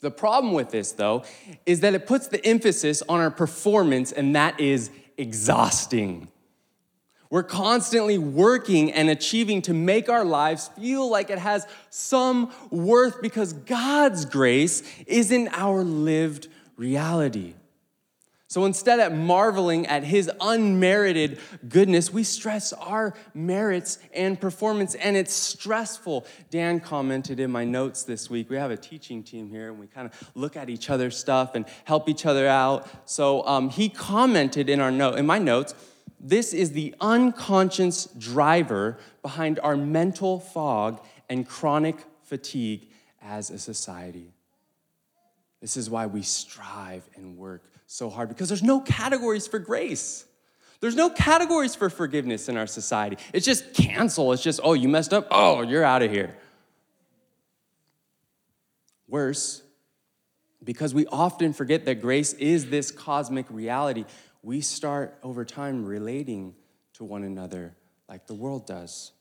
The 0.02 0.12
problem 0.12 0.54
with 0.54 0.70
this, 0.70 0.92
though, 0.92 1.24
is 1.66 1.80
that 1.80 1.96
it 1.96 2.06
puts 2.06 2.28
the 2.28 2.46
emphasis 2.46 3.02
on 3.10 3.20
our 3.20 3.32
performance, 3.32 4.12
and 4.12 4.36
that 4.36 4.60
is 4.60 4.92
exhausting. 5.18 6.28
We're 7.32 7.42
constantly 7.42 8.20
working 8.20 8.92
and 8.92 9.10
achieving 9.10 9.64
to 9.64 9.74
make 9.74 10.08
our 10.08 10.24
lives 10.24 10.70
feel 10.80 11.10
like 11.10 11.32
it 11.32 11.40
has 11.40 11.66
some 11.90 12.52
worth 12.70 13.20
because 13.22 13.54
God's 13.54 14.26
grace 14.26 14.84
isn't 15.08 15.48
our 15.54 15.84
lived 15.84 16.50
reality. 16.78 17.56
So 18.56 18.64
instead 18.64 19.02
of 19.02 19.12
marveling 19.12 19.86
at 19.88 20.06
his 20.06 20.32
unmerited 20.40 21.40
goodness, 21.68 22.14
we 22.14 22.24
stress 22.24 22.72
our 22.72 23.14
merits 23.34 24.00
and 24.14 24.40
performance, 24.40 24.96
and 24.96 25.18
it's 25.18 25.34
stressful. 25.34 26.26
Dan 26.52 26.80
commented 26.80 27.42
in 27.42 27.52
my 27.52 27.66
notes 27.66 28.04
this 28.04 28.30
week. 28.30 28.50
We 28.50 28.56
have 28.56 28.72
a 28.72 28.78
teaching 28.78 29.24
team 29.24 29.50
here, 29.50 29.72
and 29.72 29.78
we 29.78 29.88
kind 29.88 30.10
of 30.10 30.32
look 30.36 30.56
at 30.56 30.70
each 30.70 30.90
other's 30.90 31.18
stuff 31.18 31.54
and 31.56 31.66
help 31.84 32.08
each 32.08 32.26
other 32.26 32.48
out. 32.48 32.88
So 33.04 33.46
um, 33.46 33.70
he 33.70 33.90
commented 33.90 34.70
in 34.70 34.80
our 34.80 34.90
note, 34.90 35.20
in 35.20 35.26
my 35.26 35.38
notes, 35.38 35.76
this 36.18 36.54
is 36.54 36.72
the 36.72 36.96
unconscious 37.02 38.06
driver 38.18 38.98
behind 39.22 39.60
our 39.60 39.76
mental 39.76 40.40
fog 40.40 41.06
and 41.28 41.46
chronic 41.46 42.06
fatigue 42.24 42.88
as 43.22 43.50
a 43.50 43.60
society. 43.60 44.32
This 45.60 45.76
is 45.76 45.90
why 45.90 46.06
we 46.06 46.22
strive 46.22 47.10
and 47.18 47.36
work 47.36 47.62
so 47.88 48.10
hard 48.10 48.30
because 48.30 48.50
there's 48.50 48.64
no 48.64 48.80
categories 48.80 49.48
for 49.48 49.60
grace. 49.60 50.26
There's 50.82 50.96
no 50.96 51.10
categories 51.10 51.74
for 51.76 51.90
forgiveness 51.90 52.50
in 52.50 52.58
our 52.58 52.68
society. 52.68 53.18
It's 53.34 53.46
just 53.46 53.74
cancel. 53.74 54.34
It's 54.34 54.44
just, 54.44 54.60
oh, 54.64 54.74
you 54.74 54.88
messed 54.88 55.14
up. 55.14 55.28
Oh, 55.32 55.62
you're 55.62 55.84
out 55.84 56.02
of 56.02 56.12
here. 56.12 56.36
Worse, 59.08 59.62
because 60.64 60.94
we 60.94 61.06
often 61.08 61.54
forget 61.54 61.86
that 61.86 62.02
grace 62.02 62.34
is 62.34 62.70
this 62.70 62.92
cosmic 62.92 63.46
reality, 63.50 64.06
we 64.42 64.62
start 64.62 65.18
over 65.24 65.46
time 65.46 65.86
relating 65.86 66.56
to 66.94 67.04
one 67.04 67.24
another 67.24 67.76
like 68.10 68.28
the 68.28 68.34
world 68.34 68.66
does. 68.66 69.12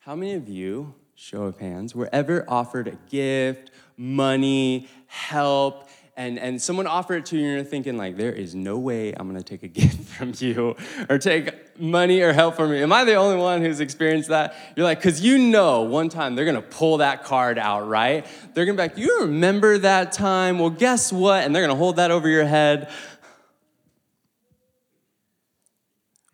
How 0.00 0.14
many 0.14 0.34
of 0.34 0.48
you, 0.48 0.94
show 1.14 1.44
of 1.44 1.58
hands, 1.58 1.94
were 1.94 2.08
ever 2.12 2.44
offered 2.46 2.88
a 2.88 2.98
gift, 3.10 3.70
money, 3.96 4.88
help, 5.06 5.88
and, 6.16 6.38
and 6.38 6.60
someone 6.60 6.86
offered 6.86 7.16
it 7.16 7.26
to 7.26 7.36
you 7.36 7.44
and 7.44 7.54
you're 7.56 7.64
thinking 7.64 7.96
like 7.96 8.16
there 8.16 8.32
is 8.32 8.54
no 8.54 8.78
way 8.78 9.12
i'm 9.12 9.28
going 9.28 9.42
to 9.42 9.48
take 9.48 9.62
a 9.62 9.68
gift 9.80 10.00
from 10.08 10.32
you 10.38 10.74
or 11.08 11.18
take 11.18 11.78
money 11.78 12.22
or 12.22 12.32
help 12.32 12.56
from 12.56 12.70
me 12.70 12.82
am 12.82 12.92
i 12.92 13.04
the 13.04 13.14
only 13.14 13.36
one 13.36 13.60
who's 13.60 13.80
experienced 13.80 14.28
that? 14.28 14.54
You're 14.76 14.84
like 14.84 14.98
because 14.98 15.20
you 15.20 15.38
know 15.38 15.82
one 15.82 16.08
time 16.08 16.34
they're 16.34 16.44
going 16.44 16.56
to 16.56 16.62
pull 16.62 16.98
that 16.98 17.24
card 17.24 17.58
out 17.58 17.88
right? 17.88 18.26
They're 18.54 18.64
going 18.64 18.76
to 18.76 18.82
be 18.82 18.88
like 18.88 18.98
you 18.98 19.20
remember 19.20 19.78
that 19.78 20.12
time? 20.12 20.58
Well 20.58 20.70
guess 20.70 21.12
what? 21.12 21.44
And 21.44 21.54
they're 21.54 21.62
going 21.62 21.74
to 21.74 21.78
hold 21.78 21.96
that 21.96 22.10
over 22.10 22.28
your 22.28 22.44
head. 22.44 22.90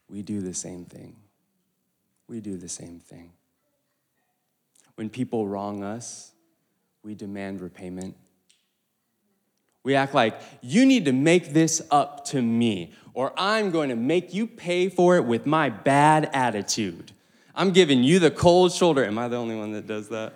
We 0.08 0.22
do 0.22 0.40
the 0.40 0.54
same 0.54 0.84
thing. 0.84 1.16
We 2.28 2.40
do 2.40 2.56
the 2.56 2.68
same 2.68 3.00
thing. 3.00 3.32
When 4.96 5.08
people 5.08 5.46
wrong 5.46 5.82
us 5.82 6.32
we 7.02 7.14
demand 7.14 7.60
repayment 7.60 8.16
we 9.84 9.94
act 9.94 10.14
like, 10.14 10.40
you 10.60 10.86
need 10.86 11.06
to 11.06 11.12
make 11.12 11.52
this 11.52 11.82
up 11.90 12.24
to 12.26 12.40
me, 12.40 12.92
or 13.14 13.32
I'm 13.36 13.70
going 13.70 13.88
to 13.88 13.96
make 13.96 14.32
you 14.32 14.46
pay 14.46 14.88
for 14.88 15.16
it 15.16 15.24
with 15.24 15.44
my 15.46 15.70
bad 15.70 16.30
attitude. 16.32 17.12
I'm 17.54 17.72
giving 17.72 18.02
you 18.02 18.18
the 18.18 18.30
cold 18.30 18.72
shoulder. 18.72 19.04
Am 19.04 19.18
I 19.18 19.28
the 19.28 19.36
only 19.36 19.56
one 19.56 19.72
that 19.72 19.86
does 19.86 20.08
that? 20.08 20.34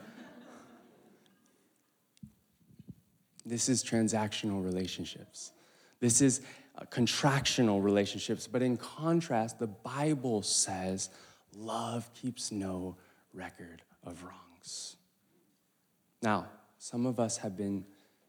This 3.45 3.69
is 3.69 3.85
transactional 3.85 4.65
relationships. 4.65 5.53
This 6.01 6.21
is 6.21 6.43
uh, 6.77 6.85
contractional 6.91 7.83
relationships. 7.83 8.49
But 8.49 8.61
in 8.61 8.77
contrast, 8.77 9.61
the 9.61 9.69
Bible 9.69 10.43
says 10.43 11.11
love 11.57 12.13
keeps 12.13 12.51
no 12.51 12.97
record 13.33 13.83
of 14.05 14.23
wrongs. 14.25 14.97
Now, 16.23 16.47
some 16.79 17.07
of 17.07 17.21
us 17.21 17.39
have 17.39 17.57
been 17.57 17.85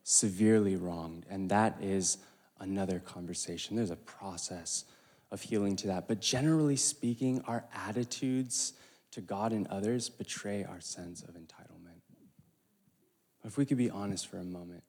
severely 0.09 0.77
wronged, 0.77 1.25
and 1.29 1.49
that 1.49 1.77
is 1.81 2.17
another 2.61 2.97
conversation. 2.97 3.75
There's 3.75 3.91
a 3.91 3.97
process 3.97 4.85
of 5.31 5.41
healing 5.41 5.75
to 5.75 5.87
that. 5.87 6.07
But 6.07 6.21
generally 6.21 6.77
speaking, 6.77 7.41
our 7.45 7.65
attitudes 7.73 8.71
to 9.11 9.19
God 9.19 9.51
and 9.51 9.67
others 9.67 10.07
betray 10.07 10.63
our 10.63 10.79
sense 10.79 11.23
of 11.23 11.35
entitlement. 11.35 11.99
If 13.43 13.57
we 13.57 13.65
could 13.65 13.75
be 13.77 13.89
honest 13.89 14.27
for 14.27 14.37
a 14.37 14.45
moment, 14.45 14.83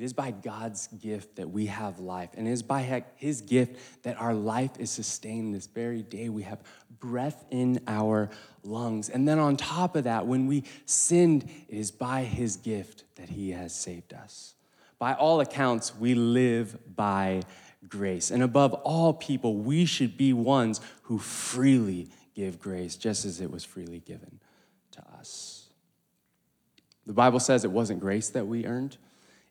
it 0.00 0.04
is 0.04 0.14
by 0.14 0.30
God's 0.30 0.86
gift 0.86 1.36
that 1.36 1.50
we 1.50 1.66
have 1.66 1.98
life. 1.98 2.30
And 2.34 2.48
it 2.48 2.52
is 2.52 2.62
by 2.62 3.04
His 3.16 3.42
gift 3.42 4.02
that 4.02 4.18
our 4.18 4.32
life 4.32 4.70
is 4.78 4.90
sustained 4.90 5.54
this 5.54 5.66
very 5.66 6.02
day. 6.02 6.30
We 6.30 6.44
have 6.44 6.62
breath 6.98 7.44
in 7.50 7.82
our 7.86 8.30
lungs. 8.64 9.10
And 9.10 9.28
then 9.28 9.38
on 9.38 9.58
top 9.58 9.96
of 9.96 10.04
that, 10.04 10.26
when 10.26 10.46
we 10.46 10.64
sinned, 10.86 11.44
it 11.68 11.76
is 11.76 11.90
by 11.90 12.22
His 12.22 12.56
gift 12.56 13.04
that 13.16 13.28
He 13.28 13.50
has 13.50 13.74
saved 13.74 14.14
us. 14.14 14.54
By 14.98 15.12
all 15.12 15.42
accounts, 15.42 15.94
we 15.94 16.14
live 16.14 16.78
by 16.96 17.42
grace. 17.86 18.30
And 18.30 18.42
above 18.42 18.72
all 18.72 19.12
people, 19.12 19.56
we 19.56 19.84
should 19.84 20.16
be 20.16 20.32
ones 20.32 20.80
who 21.02 21.18
freely 21.18 22.08
give 22.34 22.58
grace, 22.58 22.96
just 22.96 23.26
as 23.26 23.42
it 23.42 23.50
was 23.50 23.64
freely 23.64 24.00
given 24.00 24.40
to 24.92 25.02
us. 25.18 25.66
The 27.06 27.12
Bible 27.12 27.38
says 27.38 27.66
it 27.66 27.70
wasn't 27.70 28.00
grace 28.00 28.30
that 28.30 28.46
we 28.46 28.64
earned 28.64 28.96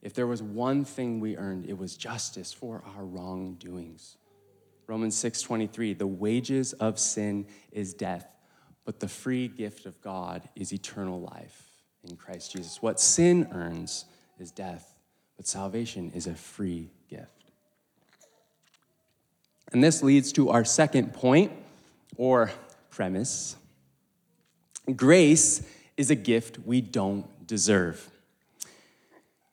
if 0.01 0.13
there 0.13 0.27
was 0.27 0.41
one 0.41 0.85
thing 0.85 1.19
we 1.19 1.35
earned, 1.37 1.65
it 1.65 1.77
was 1.77 1.97
justice 1.97 2.53
for 2.53 2.83
our 2.95 3.03
wrongdoings. 3.03 4.17
Romans 4.87 5.15
6:23, 5.15 5.93
the 5.93 6.07
wages 6.07 6.73
of 6.73 6.97
sin 6.97 7.45
is 7.71 7.93
death, 7.93 8.27
but 8.85 8.99
the 8.99 9.07
free 9.07 9.47
gift 9.47 9.85
of 9.85 10.01
God 10.01 10.49
is 10.55 10.73
eternal 10.73 11.21
life 11.21 11.69
in 12.03 12.15
Christ 12.15 12.53
Jesus. 12.53 12.81
What 12.81 12.99
sin 12.99 13.47
earns 13.51 14.05
is 14.39 14.51
death, 14.51 14.95
but 15.37 15.47
salvation 15.47 16.11
is 16.15 16.27
a 16.27 16.35
free 16.35 16.89
gift. 17.07 17.51
And 19.71 19.83
this 19.83 20.01
leads 20.01 20.31
to 20.33 20.49
our 20.49 20.65
second 20.65 21.13
point 21.13 21.51
or 22.17 22.51
premise. 22.89 23.55
Grace 24.95 25.61
is 25.97 26.09
a 26.09 26.15
gift 26.15 26.59
we 26.65 26.81
don't 26.81 27.45
deserve. 27.45 28.09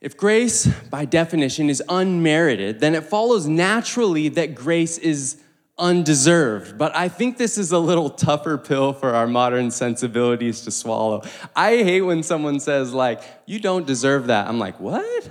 If 0.00 0.17
grace, 0.17 0.67
by 0.67 1.05
definition, 1.05 1.71
is 1.71 1.83
unmerited, 1.88 2.81
then 2.81 2.95
it 2.95 3.05
follows 3.05 3.47
naturally 3.47 4.29
that 4.31 4.55
grace 4.55 4.99
is 4.99 5.41
undeserved. 5.79 6.79
But 6.79 6.95
I 6.95 7.09
think 7.09 7.38
this 7.38 7.59
is 7.59 7.73
a 7.73 7.79
little 7.79 8.11
tougher 8.11 8.59
pill 8.59 8.93
for 8.93 9.15
our 9.15 9.26
modern 9.26 9.71
sensibilities 9.71 10.62
to 10.62 10.71
swallow. 10.71 11.23
I 11.55 11.76
hate 11.79 12.03
when 12.03 12.23
someone 12.23 12.61
says, 12.61 12.93
like, 12.93 13.23
you 13.47 13.59
don't 13.59 13.87
deserve 13.87 14.26
that. 14.29 14.49
I'm 14.49 14.59
like, 14.59 14.79
what? 14.81 15.31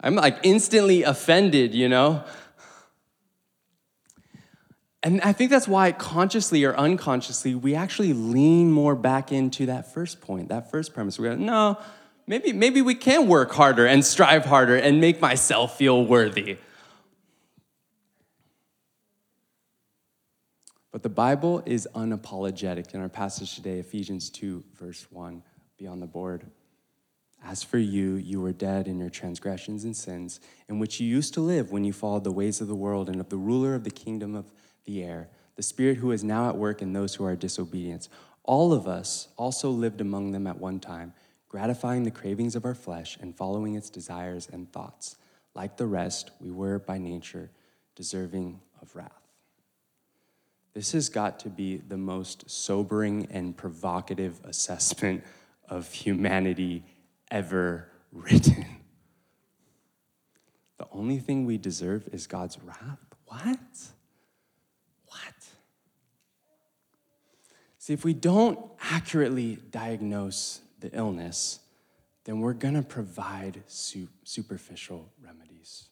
I'm 0.00 0.14
like 0.14 0.38
instantly 0.42 1.02
offended, 1.04 1.74
you 1.74 1.88
know? 1.88 2.24
And 5.02 5.20
I 5.22 5.32
think 5.32 5.50
that's 5.50 5.66
why, 5.66 5.90
consciously 5.92 6.64
or 6.64 6.76
unconsciously, 6.76 7.54
we 7.54 7.74
actually 7.74 8.12
lean 8.12 8.70
more 8.70 8.94
back 8.94 9.32
into 9.32 9.66
that 9.66 9.92
first 9.92 10.20
point, 10.20 10.48
that 10.50 10.70
first 10.70 10.94
premise. 10.94 11.18
We 11.18 11.28
go, 11.28 11.34
no, 11.34 11.78
maybe, 12.26 12.52
maybe 12.52 12.82
we 12.82 12.94
can 12.94 13.28
work 13.28 13.52
harder 13.52 13.86
and 13.86 14.04
strive 14.04 14.44
harder 14.44 14.76
and 14.76 15.00
make 15.00 15.20
myself 15.20 15.76
feel 15.76 16.04
worthy. 16.04 16.58
But 20.90 21.02
the 21.02 21.08
Bible 21.08 21.62
is 21.64 21.88
unapologetic 21.94 22.94
in 22.94 23.00
our 23.00 23.08
passage 23.08 23.54
today, 23.54 23.78
Ephesians 23.78 24.28
2, 24.28 24.62
verse 24.78 25.06
1, 25.10 25.42
be 25.78 25.86
on 25.86 26.00
the 26.00 26.06
board. 26.06 26.44
As 27.44 27.62
for 27.62 27.78
you, 27.78 28.14
you 28.14 28.40
were 28.40 28.52
dead 28.52 28.86
in 28.86 29.00
your 29.00 29.10
transgressions 29.10 29.84
and 29.84 29.96
sins, 29.96 30.38
in 30.68 30.78
which 30.78 31.00
you 31.00 31.08
used 31.08 31.34
to 31.34 31.40
live 31.40 31.72
when 31.72 31.82
you 31.82 31.92
followed 31.92 32.24
the 32.24 32.30
ways 32.30 32.60
of 32.60 32.68
the 32.68 32.74
world 32.74 33.08
and 33.08 33.20
of 33.20 33.30
the 33.30 33.36
ruler 33.38 33.74
of 33.74 33.84
the 33.84 33.90
kingdom 33.90 34.34
of 34.34 34.52
the 34.84 35.02
air, 35.02 35.28
the 35.56 35.62
spirit 35.62 35.96
who 35.96 36.12
is 36.12 36.22
now 36.22 36.48
at 36.48 36.56
work 36.56 36.82
in 36.82 36.92
those 36.92 37.14
who 37.14 37.24
are 37.24 37.34
disobedient. 37.34 38.08
All 38.44 38.72
of 38.72 38.86
us 38.86 39.28
also 39.36 39.70
lived 39.70 40.00
among 40.00 40.32
them 40.32 40.46
at 40.46 40.58
one 40.58 40.78
time 40.78 41.14
gratifying 41.52 42.02
the 42.02 42.10
cravings 42.10 42.56
of 42.56 42.64
our 42.64 42.74
flesh 42.74 43.18
and 43.20 43.36
following 43.36 43.74
its 43.74 43.90
desires 43.90 44.48
and 44.50 44.72
thoughts. 44.72 45.16
Like 45.54 45.76
the 45.76 45.86
rest, 45.86 46.30
we 46.40 46.50
were 46.50 46.78
by 46.78 46.96
nature 46.96 47.50
deserving 47.94 48.58
of 48.80 48.96
wrath. 48.96 49.12
This 50.72 50.92
has 50.92 51.10
got 51.10 51.38
to 51.40 51.50
be 51.50 51.76
the 51.76 51.98
most 51.98 52.50
sobering 52.50 53.28
and 53.30 53.54
provocative 53.54 54.40
assessment 54.44 55.22
of 55.68 55.92
humanity 55.92 56.84
ever 57.30 57.86
written. 58.12 58.64
The 60.78 60.86
only 60.90 61.18
thing 61.18 61.44
we 61.44 61.58
deserve 61.58 62.08
is 62.12 62.26
God's 62.26 62.58
wrath? 62.64 62.98
What? 63.26 63.58
What? 65.06 65.34
See, 67.76 67.92
if 67.92 68.06
we 68.06 68.14
don't 68.14 68.58
accurately 68.80 69.58
diagnose 69.70 70.62
the 70.82 70.90
illness, 70.96 71.60
then 72.24 72.40
we're 72.40 72.52
going 72.52 72.74
to 72.74 72.82
provide 72.82 73.62
su- 73.66 74.08
superficial 74.24 75.10
remedies. 75.24 75.88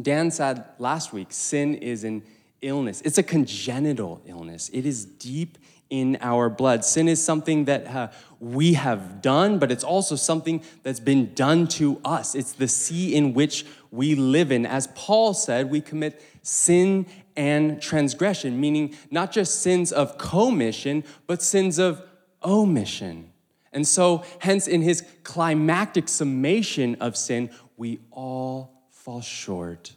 Dan 0.00 0.30
said 0.30 0.64
last 0.78 1.12
week 1.12 1.28
sin 1.30 1.74
is 1.74 2.04
an 2.04 2.22
illness, 2.62 3.00
it's 3.02 3.18
a 3.18 3.22
congenital 3.22 4.22
illness, 4.26 4.70
it 4.72 4.86
is 4.86 5.04
deep 5.04 5.58
in 5.90 6.16
our 6.20 6.48
blood. 6.48 6.84
Sin 6.84 7.08
is 7.08 7.22
something 7.22 7.66
that 7.66 7.86
uh, 7.86 8.08
we 8.40 8.72
have 8.72 9.20
done, 9.20 9.58
but 9.58 9.70
it's 9.70 9.84
also 9.84 10.16
something 10.16 10.62
that's 10.82 10.98
been 10.98 11.34
done 11.34 11.68
to 11.68 12.00
us. 12.04 12.34
It's 12.34 12.52
the 12.52 12.68
sea 12.68 13.14
in 13.14 13.34
which 13.34 13.66
we 13.90 14.14
live 14.14 14.50
in. 14.50 14.66
As 14.66 14.88
Paul 14.94 15.34
said, 15.34 15.70
we 15.70 15.80
commit 15.80 16.22
sin 16.42 17.06
and 17.36 17.80
transgression, 17.82 18.60
meaning 18.60 18.96
not 19.10 19.30
just 19.30 19.60
sins 19.60 19.92
of 19.92 20.18
commission, 20.18 21.04
but 21.26 21.42
sins 21.42 21.78
of 21.78 22.02
omission. 22.42 23.30
And 23.74 23.86
so, 23.86 24.24
hence, 24.38 24.66
in 24.66 24.80
his 24.80 25.04
climactic 25.24 26.08
summation 26.08 26.96
of 27.00 27.16
sin, 27.16 27.50
we 27.76 27.98
all 28.10 28.84
fall 28.90 29.20
short 29.20 29.92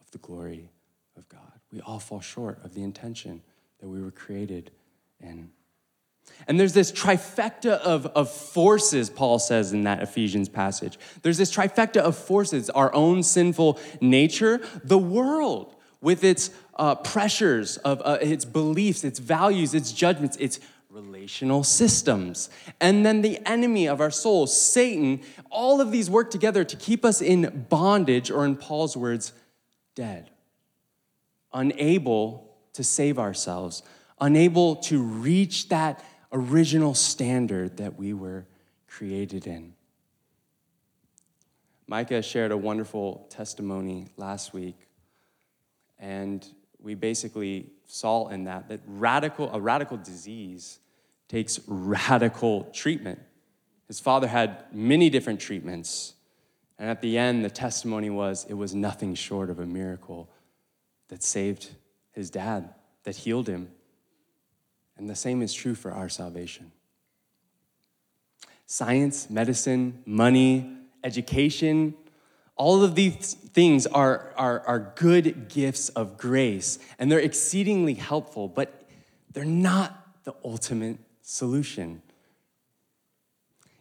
of 0.00 0.10
the 0.12 0.18
glory 0.18 0.70
of 1.16 1.28
God. 1.28 1.40
We 1.72 1.80
all 1.80 1.98
fall 1.98 2.20
short 2.20 2.64
of 2.64 2.74
the 2.74 2.82
intention 2.82 3.42
that 3.80 3.88
we 3.88 4.00
were 4.00 4.12
created 4.12 4.70
in. 5.20 5.50
And 6.46 6.58
there's 6.58 6.72
this 6.72 6.92
trifecta 6.92 7.78
of, 7.78 8.06
of 8.06 8.30
forces, 8.30 9.10
Paul 9.10 9.38
says 9.38 9.72
in 9.72 9.82
that 9.84 10.02
Ephesians 10.02 10.48
passage. 10.48 10.98
There's 11.22 11.38
this 11.38 11.54
trifecta 11.54 11.98
of 11.98 12.16
forces 12.16 12.70
our 12.70 12.94
own 12.94 13.22
sinful 13.22 13.78
nature, 14.00 14.60
the 14.84 14.98
world 14.98 15.74
with 16.00 16.22
its 16.22 16.50
uh, 16.76 16.94
pressures 16.94 17.76
of 17.78 18.00
uh, 18.04 18.18
its 18.20 18.44
beliefs, 18.44 19.02
its 19.04 19.18
values, 19.18 19.74
its 19.74 19.90
judgments, 19.90 20.36
its 20.36 20.60
relational 21.02 21.64
systems. 21.64 22.50
And 22.80 23.04
then 23.04 23.22
the 23.22 23.38
enemy 23.46 23.88
of 23.88 24.00
our 24.00 24.10
souls, 24.10 24.56
Satan, 24.58 25.20
all 25.50 25.80
of 25.80 25.90
these 25.90 26.10
work 26.10 26.30
together 26.30 26.64
to 26.64 26.76
keep 26.76 27.04
us 27.04 27.20
in 27.20 27.66
bondage, 27.68 28.30
or 28.30 28.44
in 28.44 28.56
Paul's 28.56 28.96
words, 28.96 29.32
dead, 29.94 30.30
unable 31.52 32.56
to 32.74 32.84
save 32.84 33.18
ourselves, 33.18 33.82
unable 34.20 34.76
to 34.76 35.02
reach 35.02 35.68
that 35.68 36.04
original 36.32 36.94
standard 36.94 37.76
that 37.78 37.98
we 37.98 38.12
were 38.12 38.46
created 38.86 39.46
in. 39.46 39.74
Micah 41.86 42.20
shared 42.20 42.52
a 42.52 42.56
wonderful 42.56 43.26
testimony 43.30 44.08
last 44.16 44.52
week, 44.52 44.76
and 45.98 46.46
we 46.80 46.94
basically 46.94 47.70
saw 47.86 48.28
in 48.28 48.44
that 48.44 48.68
that 48.68 48.80
radical 48.86 49.50
a 49.54 49.60
radical 49.60 49.96
disease 49.96 50.80
takes 51.28 51.60
radical 51.66 52.64
treatment. 52.72 53.20
His 53.86 54.00
father 54.00 54.26
had 54.26 54.64
many 54.72 55.10
different 55.10 55.40
treatments. 55.40 56.14
And 56.78 56.88
at 56.88 57.00
the 57.00 57.18
end, 57.18 57.44
the 57.44 57.50
testimony 57.50 58.10
was 58.10 58.46
it 58.48 58.54
was 58.54 58.74
nothing 58.74 59.14
short 59.14 59.50
of 59.50 59.58
a 59.58 59.66
miracle 59.66 60.30
that 61.08 61.22
saved 61.22 61.70
his 62.12 62.30
dad, 62.30 62.74
that 63.04 63.16
healed 63.16 63.48
him. 63.48 63.70
And 64.96 65.08
the 65.08 65.16
same 65.16 65.42
is 65.42 65.54
true 65.54 65.74
for 65.74 65.92
our 65.92 66.08
salvation. 66.08 66.72
Science, 68.66 69.30
medicine, 69.30 70.02
money, 70.04 70.76
education, 71.02 71.94
all 72.56 72.82
of 72.82 72.94
these 72.96 73.34
things 73.34 73.86
are, 73.86 74.32
are, 74.36 74.60
are 74.66 74.92
good 74.96 75.48
gifts 75.48 75.88
of 75.90 76.18
grace, 76.18 76.78
and 76.98 77.10
they're 77.10 77.20
exceedingly 77.20 77.94
helpful, 77.94 78.48
but 78.48 78.84
they're 79.32 79.44
not 79.44 80.24
the 80.24 80.34
ultimate 80.44 80.98
solution. 81.28 82.00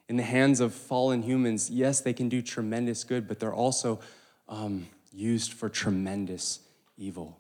In 0.10 0.18
the 0.18 0.24
hands 0.24 0.60
of 0.60 0.74
fallen 0.74 1.22
humans, 1.22 1.70
yes, 1.70 2.02
they 2.02 2.12
can 2.12 2.28
do 2.28 2.42
tremendous 2.42 3.06
good, 3.06 3.26
but 3.26 3.40
they're 3.40 3.54
also 3.54 4.02
um, 4.50 4.88
used 5.14 5.54
for 5.54 5.70
tremendous 5.70 6.60
evil. 6.98 7.40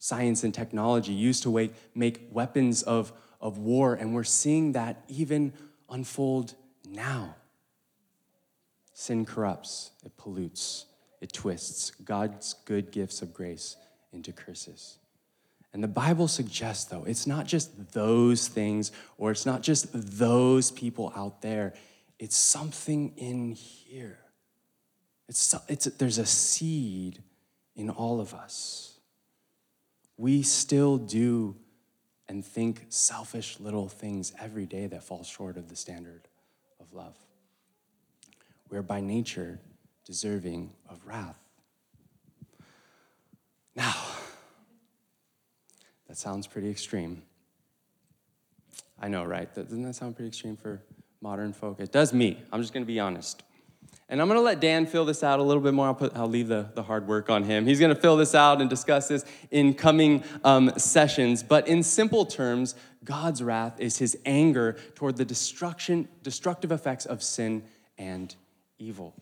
science 0.00 0.42
and 0.42 0.52
technology 0.52 1.12
used 1.12 1.44
to 1.44 1.70
make, 1.94 2.28
weapons 2.32 2.82
of, 2.82 3.12
of 3.40 3.56
war, 3.56 3.94
and 3.94 4.14
we're 4.14 4.24
seeing 4.24 4.72
that 4.72 5.04
even 5.08 5.52
unfold 5.88 6.54
now. 6.84 7.36
Sin 8.92 9.24
corrupts, 9.24 9.92
it 10.04 10.16
pollutes, 10.16 10.86
it 11.20 11.32
twists 11.32 11.92
God's 12.04 12.54
good 12.64 12.90
gifts 12.90 13.22
of 13.22 13.32
grace 13.32 13.76
into 14.12 14.32
curses. 14.32 14.98
And 15.74 15.82
the 15.82 15.88
Bible 15.88 16.28
suggests, 16.28 16.84
though, 16.84 17.02
it's 17.04 17.26
not 17.26 17.46
just 17.46 17.92
those 17.92 18.46
things 18.46 18.92
or 19.18 19.32
it's 19.32 19.44
not 19.44 19.60
just 19.60 19.88
those 19.92 20.70
people 20.70 21.12
out 21.16 21.42
there, 21.42 21.74
it's 22.20 22.36
something 22.36 23.12
in 23.16 23.50
here. 23.50 24.20
It's, 25.28 25.52
it's, 25.68 25.86
there's 25.86 26.18
a 26.18 26.26
seed 26.26 27.20
in 27.74 27.90
all 27.90 28.20
of 28.20 28.34
us. 28.34 29.00
We 30.16 30.42
still 30.42 30.96
do 30.96 31.56
and 32.28 32.44
think 32.46 32.86
selfish 32.88 33.58
little 33.58 33.88
things 33.88 34.32
every 34.40 34.66
day 34.66 34.86
that 34.86 35.02
fall 35.02 35.24
short 35.24 35.56
of 35.56 35.68
the 35.68 35.76
standard 35.76 36.28
of 36.78 36.92
love. 36.92 37.16
We're 38.70 38.82
by 38.82 39.00
nature 39.00 39.58
deserving 40.04 40.70
of 40.88 41.04
wrath. 41.04 41.38
Now, 43.74 43.92
that 46.14 46.20
sounds 46.20 46.46
pretty 46.46 46.70
extreme. 46.70 47.24
I 49.00 49.08
know, 49.08 49.24
right? 49.24 49.52
Doesn't 49.52 49.82
that 49.82 49.96
sound 49.96 50.14
pretty 50.14 50.28
extreme 50.28 50.56
for 50.56 50.80
modern 51.20 51.52
folk? 51.52 51.80
It 51.80 51.90
does 51.90 52.12
me. 52.14 52.40
I'm 52.52 52.60
just 52.60 52.72
going 52.72 52.84
to 52.84 52.86
be 52.86 53.00
honest. 53.00 53.42
And 54.08 54.22
I'm 54.22 54.28
going 54.28 54.38
to 54.38 54.44
let 54.44 54.60
Dan 54.60 54.86
fill 54.86 55.04
this 55.04 55.24
out 55.24 55.40
a 55.40 55.42
little 55.42 55.60
bit 55.60 55.74
more. 55.74 55.86
I'll, 55.86 55.94
put, 55.96 56.16
I'll 56.16 56.28
leave 56.28 56.46
the, 56.46 56.70
the 56.76 56.84
hard 56.84 57.08
work 57.08 57.30
on 57.30 57.42
him. 57.42 57.66
He's 57.66 57.80
going 57.80 57.92
to 57.92 58.00
fill 58.00 58.16
this 58.16 58.32
out 58.32 58.60
and 58.60 58.70
discuss 58.70 59.08
this 59.08 59.24
in 59.50 59.74
coming 59.74 60.22
um, 60.44 60.70
sessions. 60.76 61.42
But 61.42 61.66
in 61.66 61.82
simple 61.82 62.24
terms, 62.24 62.76
God's 63.02 63.42
wrath 63.42 63.80
is 63.80 63.98
his 63.98 64.16
anger 64.24 64.76
toward 64.94 65.16
the 65.16 65.24
destruction, 65.24 66.06
destructive 66.22 66.70
effects 66.70 67.06
of 67.06 67.24
sin 67.24 67.64
and 67.98 68.32
evil. 68.78 69.16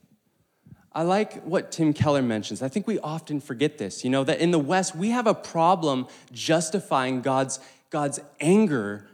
I 0.94 1.02
like 1.02 1.42
what 1.44 1.72
Tim 1.72 1.92
Keller 1.94 2.22
mentions. 2.22 2.62
I 2.62 2.68
think 2.68 2.86
we 2.86 2.98
often 2.98 3.40
forget 3.40 3.78
this, 3.78 4.04
you 4.04 4.10
know, 4.10 4.24
that 4.24 4.40
in 4.40 4.50
the 4.50 4.58
West, 4.58 4.94
we 4.94 5.10
have 5.10 5.26
a 5.26 5.34
problem 5.34 6.06
justifying 6.32 7.22
God's, 7.22 7.60
God's 7.90 8.20
anger 8.40 9.08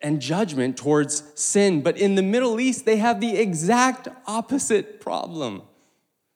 and 0.00 0.20
judgment 0.20 0.76
towards 0.76 1.22
sin. 1.40 1.80
But 1.80 1.96
in 1.96 2.16
the 2.16 2.22
Middle 2.22 2.58
East, 2.58 2.84
they 2.84 2.96
have 2.96 3.20
the 3.20 3.36
exact 3.36 4.08
opposite 4.26 5.00
problem. 5.00 5.62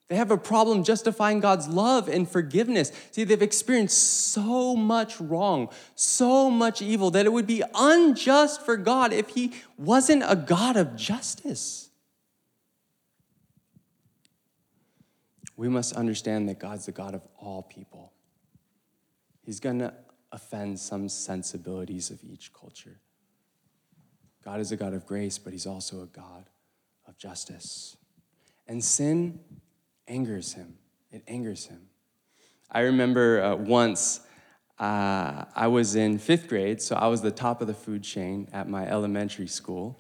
They 0.09 0.15
have 0.15 0.31
a 0.31 0.39
problem 0.39 0.85
justifying 0.85 1.41
God's 1.41 1.67
love 1.67 2.09
and 2.09 2.29
forgiveness. 2.29 2.93
See, 3.11 3.25
they've 3.25 3.43
experienced 3.43 4.31
so 4.31 4.77
much 4.77 5.21
wrong, 5.21 5.69
so 5.97 6.49
much 6.49 6.81
evil, 6.81 7.11
that 7.11 7.27
it 7.27 7.33
would 7.33 7.47
be 7.47 7.65
unjust 7.75 8.65
for 8.65 8.77
God 8.77 9.13
if 9.13 9.31
He 9.31 9.53
wasn't 9.77 10.23
a 10.25 10.37
God 10.37 10.77
of 10.77 10.95
justice. 10.95 11.86
We 15.57 15.69
must 15.69 15.95
understand 15.95 16.49
that 16.49 16.59
God's 16.59 16.87
the 16.87 16.93
God 16.93 17.15
of 17.15 17.23
all 17.39 17.63
people. 17.63 18.13
He's 19.43 19.61
going 19.61 19.79
to 19.79 19.95
offend 20.33 20.79
some 20.79 21.09
sensibilities 21.09 22.11
of 22.11 22.23
each 22.23 22.53
culture. 22.53 23.01
God 24.45 24.61
is 24.61 24.71
a 24.71 24.77
God 24.77 24.93
of 24.93 25.07
grace, 25.07 25.39
but 25.39 25.53
He's 25.53 25.67
also 25.67 26.03
a 26.03 26.07
God 26.07 26.51
of 27.07 27.17
justice. 27.17 27.97
And 28.69 28.83
sin 28.83 29.41
angers 30.07 30.53
Him, 30.53 30.75
it 31.11 31.23
angers 31.27 31.67
Him. 31.67 31.89
I 32.71 32.81
remember 32.81 33.43
uh, 33.43 33.57
once 33.57 34.21
uh, 34.79 35.45
I 35.55 35.69
was 35.69 35.95
in 35.95 36.19
fifth 36.19 36.49
grade, 36.49 36.83
so 36.83 36.97
I 36.97 37.07
was 37.07 37.23
the 37.23 37.31
top 37.31 37.61
of 37.61 37.67
the 37.67 37.75
food 37.75 38.03
chain 38.03 38.49
at 38.53 38.69
my 38.69 38.87
elementary 38.87 39.47
school. 39.47 39.99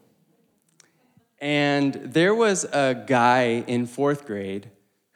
And 1.38 1.94
there 1.94 2.34
was 2.34 2.64
a 2.64 3.04
guy 3.06 3.64
in 3.66 3.86
fourth 3.86 4.26
grade 4.26 4.70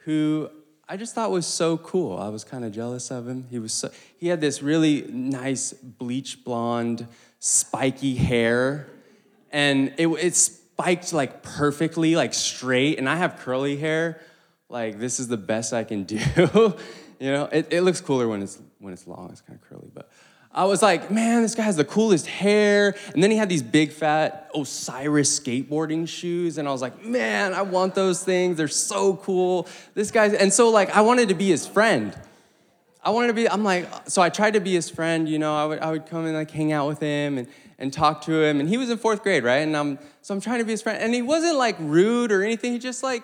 who 0.05 0.49
I 0.87 0.97
just 0.97 1.15
thought 1.15 1.31
was 1.31 1.45
so 1.45 1.77
cool. 1.77 2.17
I 2.17 2.29
was 2.29 2.43
kind 2.43 2.65
of 2.65 2.71
jealous 2.71 3.11
of 3.11 3.27
him. 3.27 3.47
He 3.49 3.59
was 3.59 3.73
so, 3.73 3.91
he 4.17 4.27
had 4.27 4.41
this 4.41 4.61
really 4.61 5.03
nice 5.03 5.73
bleach 5.73 6.43
blonde, 6.43 7.07
spiky 7.39 8.15
hair 8.15 8.87
and 9.51 9.93
it, 9.97 10.07
it 10.07 10.35
spiked 10.35 11.13
like 11.13 11.43
perfectly, 11.43 12.15
like 12.15 12.33
straight. 12.33 12.97
And 12.97 13.09
I 13.09 13.17
have 13.17 13.39
curly 13.39 13.77
hair. 13.77 14.21
Like 14.69 14.99
this 14.99 15.19
is 15.19 15.27
the 15.27 15.37
best 15.37 15.73
I 15.73 15.83
can 15.83 16.03
do. 16.05 16.17
you 17.19 17.31
know, 17.31 17.45
it, 17.51 17.67
it 17.71 17.81
looks 17.81 18.01
cooler 18.01 18.27
when 18.27 18.41
it's 18.41 18.59
when 18.79 18.93
it's 18.93 19.05
long. 19.05 19.29
It's 19.31 19.41
kind 19.41 19.59
of 19.61 19.69
curly, 19.69 19.89
but. 19.93 20.09
I 20.53 20.65
was 20.65 20.81
like, 20.81 21.09
man, 21.09 21.41
this 21.43 21.55
guy 21.55 21.63
has 21.63 21.77
the 21.77 21.85
coolest 21.85 22.27
hair. 22.27 22.95
And 23.13 23.23
then 23.23 23.31
he 23.31 23.37
had 23.37 23.47
these 23.47 23.63
big 23.63 23.91
fat 23.91 24.49
Osiris 24.53 25.39
skateboarding 25.39 26.07
shoes. 26.07 26.57
And 26.57 26.67
I 26.67 26.71
was 26.71 26.81
like, 26.81 27.05
man, 27.05 27.53
I 27.53 27.61
want 27.61 27.95
those 27.95 28.23
things. 28.23 28.57
They're 28.57 28.67
so 28.67 29.15
cool. 29.15 29.67
This 29.93 30.11
guy's, 30.11 30.33
and 30.33 30.51
so 30.51 30.69
like, 30.69 30.89
I 30.95 31.01
wanted 31.01 31.29
to 31.29 31.35
be 31.35 31.47
his 31.47 31.65
friend. 31.65 32.13
I 33.03 33.11
wanted 33.11 33.27
to 33.27 33.33
be, 33.33 33.49
I'm 33.49 33.63
like, 33.63 33.89
so 34.09 34.21
I 34.21 34.29
tried 34.29 34.53
to 34.55 34.59
be 34.59 34.73
his 34.73 34.89
friend, 34.89 35.27
you 35.27 35.39
know, 35.39 35.55
I 35.55 35.65
would, 35.65 35.79
I 35.79 35.91
would 35.91 36.05
come 36.05 36.25
and 36.25 36.35
like 36.35 36.51
hang 36.51 36.71
out 36.71 36.87
with 36.87 36.99
him. 36.99 37.37
And, 37.37 37.47
and 37.81 37.91
talk 37.91 38.21
to 38.21 38.43
him. 38.43 38.59
And 38.59 38.69
he 38.69 38.77
was 38.77 38.91
in 38.91 38.99
fourth 38.99 39.23
grade, 39.23 39.43
right? 39.43 39.57
And 39.57 39.75
I'm, 39.75 39.97
so 40.21 40.35
I'm 40.35 40.39
trying 40.39 40.59
to 40.59 40.65
be 40.65 40.71
his 40.71 40.83
friend. 40.83 41.01
And 41.01 41.15
he 41.15 41.23
wasn't 41.23 41.57
like 41.57 41.75
rude 41.79 42.31
or 42.31 42.43
anything. 42.43 42.73
He 42.73 42.79
just 42.79 43.01
like, 43.01 43.23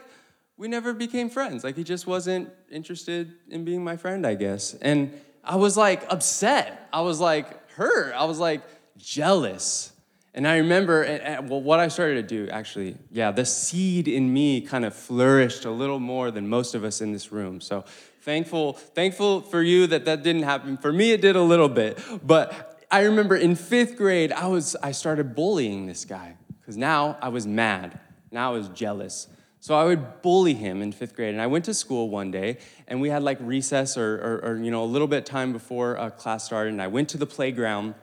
we 0.58 0.68
never 0.68 0.94
became 0.94 1.30
friends. 1.30 1.64
Like 1.64 1.76
he 1.76 1.84
just 1.84 2.08
wasn't 2.08 2.50
interested 2.72 3.34
in 3.50 3.64
being 3.64 3.84
my 3.84 3.96
friend, 3.98 4.26
I 4.26 4.34
guess. 4.34 4.74
And 4.82 5.14
I 5.48 5.56
was 5.56 5.78
like 5.78 6.04
upset. 6.10 6.90
I 6.92 7.02
was 7.02 7.20
like 7.20 7.70
hurt. 7.72 8.14
I 8.14 8.26
was 8.26 8.38
like 8.38 8.62
jealous. 8.98 9.94
And 10.34 10.48
I 10.48 10.58
remember, 10.58 11.04
well, 11.48 11.62
what 11.62 11.80
I 11.80 11.88
started 11.88 12.16
to 12.16 12.46
do 12.46 12.52
actually, 12.52 12.96
yeah, 13.10 13.32
the 13.32 13.46
seed 13.46 14.08
in 14.08 14.32
me 14.32 14.62
kind 14.62 14.86
of 14.86 14.94
flourished 14.94 15.66
a 15.66 15.72
little 15.72 16.00
more 16.00 16.30
than 16.30 16.48
most 16.48 16.76
of 16.76 16.84
us 16.84 17.02
in 17.02 17.12
this 17.12 17.32
room. 17.32 17.60
So 17.60 17.86
thankful, 18.22 18.74
thankful 18.74 19.42
for 19.42 19.64
you 19.64 19.88
that 19.88 20.06
that 20.06 20.22
didn't 20.22 20.44
happen. 20.44 20.78
For 20.78 20.94
me, 20.94 21.12
it 21.12 21.22
did 21.22 21.36
a 21.36 21.42
little 21.42 21.70
bit. 21.70 21.98
But 22.22 22.84
I 22.92 23.06
remember 23.06 23.36
in 23.36 23.56
fifth 23.56 23.96
grade, 23.96 24.32
I, 24.32 24.48
was, 24.48 24.76
I 24.84 24.92
started 24.92 25.34
bullying 25.34 25.88
this 25.88 26.06
guy 26.06 26.36
because 26.60 26.78
now 26.78 27.18
I 27.22 27.30
was 27.30 27.48
mad. 27.48 28.00
Now 28.30 28.54
I 28.54 28.58
was 28.58 28.68
jealous. 28.70 29.28
So 29.60 29.76
I 29.76 29.84
would 29.86 30.22
bully 30.22 30.54
him 30.54 30.82
in 30.82 30.92
fifth 30.92 31.16
grade. 31.16 31.34
And 31.34 31.42
I 31.42 31.48
went 31.48 31.66
to 31.66 31.74
school 31.74 32.10
one 32.10 32.32
day, 32.32 32.58
and 32.88 33.02
we 33.02 33.10
had 33.10 33.24
like 33.24 33.38
recess 33.42 33.98
or, 33.98 34.16
or, 34.16 34.52
or 34.52 34.58
you 34.58 34.72
know, 34.72 34.84
a 34.84 34.86
little 34.86 35.08
bit 35.08 35.26
time 35.26 35.52
before 35.52 35.96
a 35.96 36.12
class 36.12 36.46
started. 36.46 36.74
And 36.74 36.82
I 36.82 36.88
went 36.88 37.10
to 37.10 37.18
the 37.18 37.26
playground, 37.26 37.96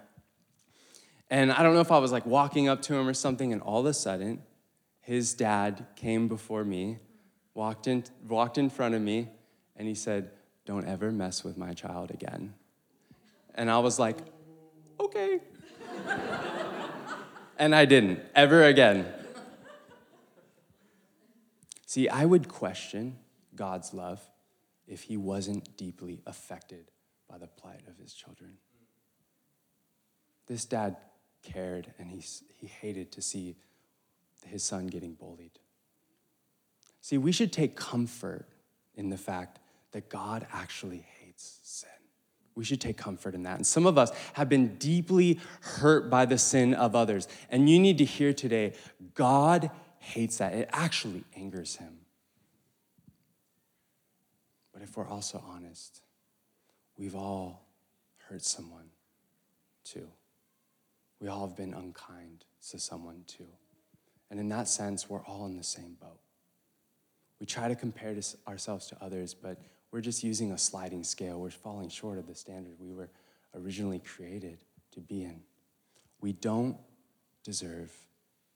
and 1.30 1.52
I 1.52 1.62
don't 1.62 1.74
know 1.74 1.80
if 1.80 1.92
I 1.92 1.98
was 1.98 2.12
like 2.12 2.26
walking 2.26 2.68
up 2.68 2.82
to 2.82 2.94
him 2.94 3.08
or 3.08 3.14
something, 3.14 3.52
and 3.52 3.62
all 3.62 3.80
of 3.80 3.86
a 3.86 3.94
sudden, 3.94 4.42
his 5.00 5.34
dad 5.34 5.86
came 5.96 6.28
before 6.28 6.64
me, 6.64 6.98
walked 7.54 7.86
in, 7.86 8.04
walked 8.28 8.58
in 8.58 8.68
front 8.70 8.94
of 8.94 9.02
me, 9.02 9.28
and 9.76 9.86
he 9.86 9.94
said, 9.94 10.30
Don't 10.66 10.86
ever 10.86 11.12
mess 11.12 11.44
with 11.44 11.56
my 11.56 11.72
child 11.72 12.10
again. 12.10 12.54
And 13.54 13.70
I 13.70 13.78
was 13.78 13.98
like, 13.98 14.18
okay. 14.98 15.40
and 17.58 17.74
I 17.74 17.84
didn't, 17.84 18.20
ever 18.34 18.64
again. 18.64 19.06
See, 21.94 22.08
I 22.08 22.24
would 22.24 22.48
question 22.48 23.18
God's 23.54 23.94
love 23.94 24.20
if 24.88 25.04
he 25.04 25.16
wasn't 25.16 25.76
deeply 25.76 26.22
affected 26.26 26.90
by 27.30 27.38
the 27.38 27.46
plight 27.46 27.82
of 27.86 27.96
his 27.98 28.12
children. 28.12 28.54
This 30.48 30.64
dad 30.64 30.96
cared 31.44 31.94
and 32.00 32.10
he, 32.10 32.20
he 32.56 32.66
hated 32.66 33.12
to 33.12 33.22
see 33.22 33.54
his 34.44 34.64
son 34.64 34.88
getting 34.88 35.14
bullied. 35.14 35.60
See, 37.00 37.16
we 37.16 37.30
should 37.30 37.52
take 37.52 37.76
comfort 37.76 38.48
in 38.96 39.10
the 39.10 39.16
fact 39.16 39.60
that 39.92 40.08
God 40.08 40.48
actually 40.52 41.06
hates 41.20 41.60
sin. 41.62 41.90
We 42.56 42.64
should 42.64 42.80
take 42.80 42.96
comfort 42.96 43.36
in 43.36 43.44
that. 43.44 43.54
And 43.54 43.66
some 43.66 43.86
of 43.86 43.98
us 43.98 44.10
have 44.32 44.48
been 44.48 44.78
deeply 44.78 45.38
hurt 45.60 46.10
by 46.10 46.24
the 46.24 46.38
sin 46.38 46.74
of 46.74 46.96
others. 46.96 47.28
And 47.50 47.70
you 47.70 47.78
need 47.78 47.98
to 47.98 48.04
hear 48.04 48.32
today 48.32 48.72
God 49.14 49.70
hates 50.04 50.38
that. 50.38 50.54
It 50.54 50.68
actually 50.72 51.24
angers 51.36 51.76
him. 51.76 51.98
But 54.72 54.82
if 54.82 54.96
we're 54.96 55.08
also 55.08 55.42
honest, 55.46 56.02
we've 56.96 57.14
all 57.14 57.66
hurt 58.28 58.42
someone 58.42 58.90
too. 59.84 60.08
We 61.20 61.28
all 61.28 61.46
have 61.46 61.56
been 61.56 61.74
unkind 61.74 62.44
to 62.70 62.78
someone 62.78 63.24
too. 63.26 63.48
And 64.30 64.40
in 64.40 64.48
that 64.48 64.68
sense, 64.68 65.08
we're 65.08 65.24
all 65.24 65.46
in 65.46 65.56
the 65.56 65.64
same 65.64 65.96
boat. 66.00 66.20
We 67.40 67.46
try 67.46 67.68
to 67.68 67.76
compare 67.76 68.16
ourselves 68.48 68.86
to 68.88 68.96
others, 69.00 69.34
but 69.34 69.58
we're 69.90 70.00
just 70.00 70.24
using 70.24 70.52
a 70.52 70.58
sliding 70.58 71.04
scale. 71.04 71.40
We're 71.40 71.50
falling 71.50 71.88
short 71.88 72.18
of 72.18 72.26
the 72.26 72.34
standard 72.34 72.74
we 72.78 72.92
were 72.92 73.10
originally 73.54 74.00
created 74.00 74.58
to 74.92 75.00
be 75.00 75.22
in. 75.22 75.40
We 76.20 76.32
don't 76.32 76.76
deserve 77.44 77.92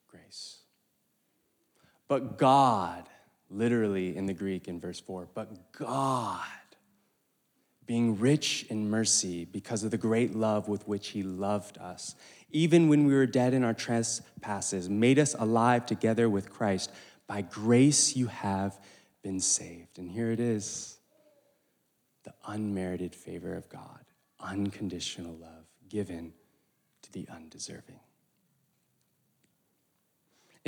grace. 0.08 0.62
But 2.08 2.38
God, 2.38 3.08
literally 3.50 4.16
in 4.16 4.26
the 4.26 4.34
Greek 4.34 4.66
in 4.66 4.80
verse 4.80 4.98
4, 4.98 5.28
but 5.34 5.72
God, 5.72 6.40
being 7.86 8.18
rich 8.18 8.66
in 8.68 8.90
mercy 8.90 9.44
because 9.44 9.84
of 9.84 9.90
the 9.90 9.98
great 9.98 10.34
love 10.34 10.68
with 10.68 10.88
which 10.88 11.08
he 11.08 11.22
loved 11.22 11.78
us, 11.78 12.14
even 12.50 12.88
when 12.88 13.06
we 13.06 13.14
were 13.14 13.26
dead 13.26 13.52
in 13.54 13.62
our 13.62 13.74
trespasses, 13.74 14.88
made 14.88 15.18
us 15.18 15.34
alive 15.38 15.86
together 15.86 16.28
with 16.28 16.50
Christ. 16.50 16.90
By 17.26 17.42
grace 17.42 18.16
you 18.16 18.26
have 18.26 18.78
been 19.22 19.40
saved. 19.40 19.98
And 19.98 20.10
here 20.10 20.30
it 20.30 20.40
is 20.40 20.98
the 22.24 22.32
unmerited 22.46 23.14
favor 23.14 23.54
of 23.54 23.68
God, 23.68 24.04
unconditional 24.40 25.34
love 25.34 25.66
given 25.88 26.32
to 27.02 27.12
the 27.12 27.28
undeserving. 27.30 28.00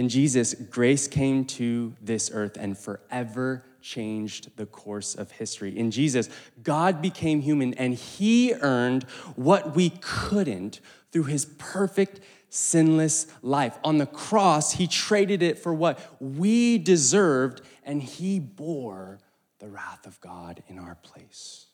In 0.01 0.09
Jesus, 0.09 0.55
grace 0.55 1.07
came 1.07 1.45
to 1.45 1.95
this 2.01 2.31
earth 2.33 2.57
and 2.59 2.79
forever 2.79 3.67
changed 3.83 4.57
the 4.57 4.65
course 4.65 5.15
of 5.15 5.31
history. 5.31 5.77
In 5.79 5.91
Jesus, 5.91 6.31
God 6.63 7.03
became 7.03 7.43
human 7.43 7.75
and 7.75 7.93
he 7.93 8.55
earned 8.55 9.03
what 9.37 9.77
we 9.77 9.91
couldn't 10.01 10.81
through 11.13 11.25
his 11.25 11.45
perfect, 11.45 12.21
sinless 12.49 13.27
life. 13.43 13.79
On 13.85 13.99
the 13.99 14.07
cross, 14.07 14.73
he 14.73 14.87
traded 14.87 15.43
it 15.43 15.59
for 15.59 15.75
what 15.75 16.01
we 16.19 16.79
deserved 16.79 17.61
and 17.85 18.03
he 18.03 18.41
bore 18.41 19.19
the 19.59 19.69
wrath 19.69 20.07
of 20.07 20.19
God 20.23 20.63
in 20.67 20.79
our 20.79 20.95
place. 20.95 21.67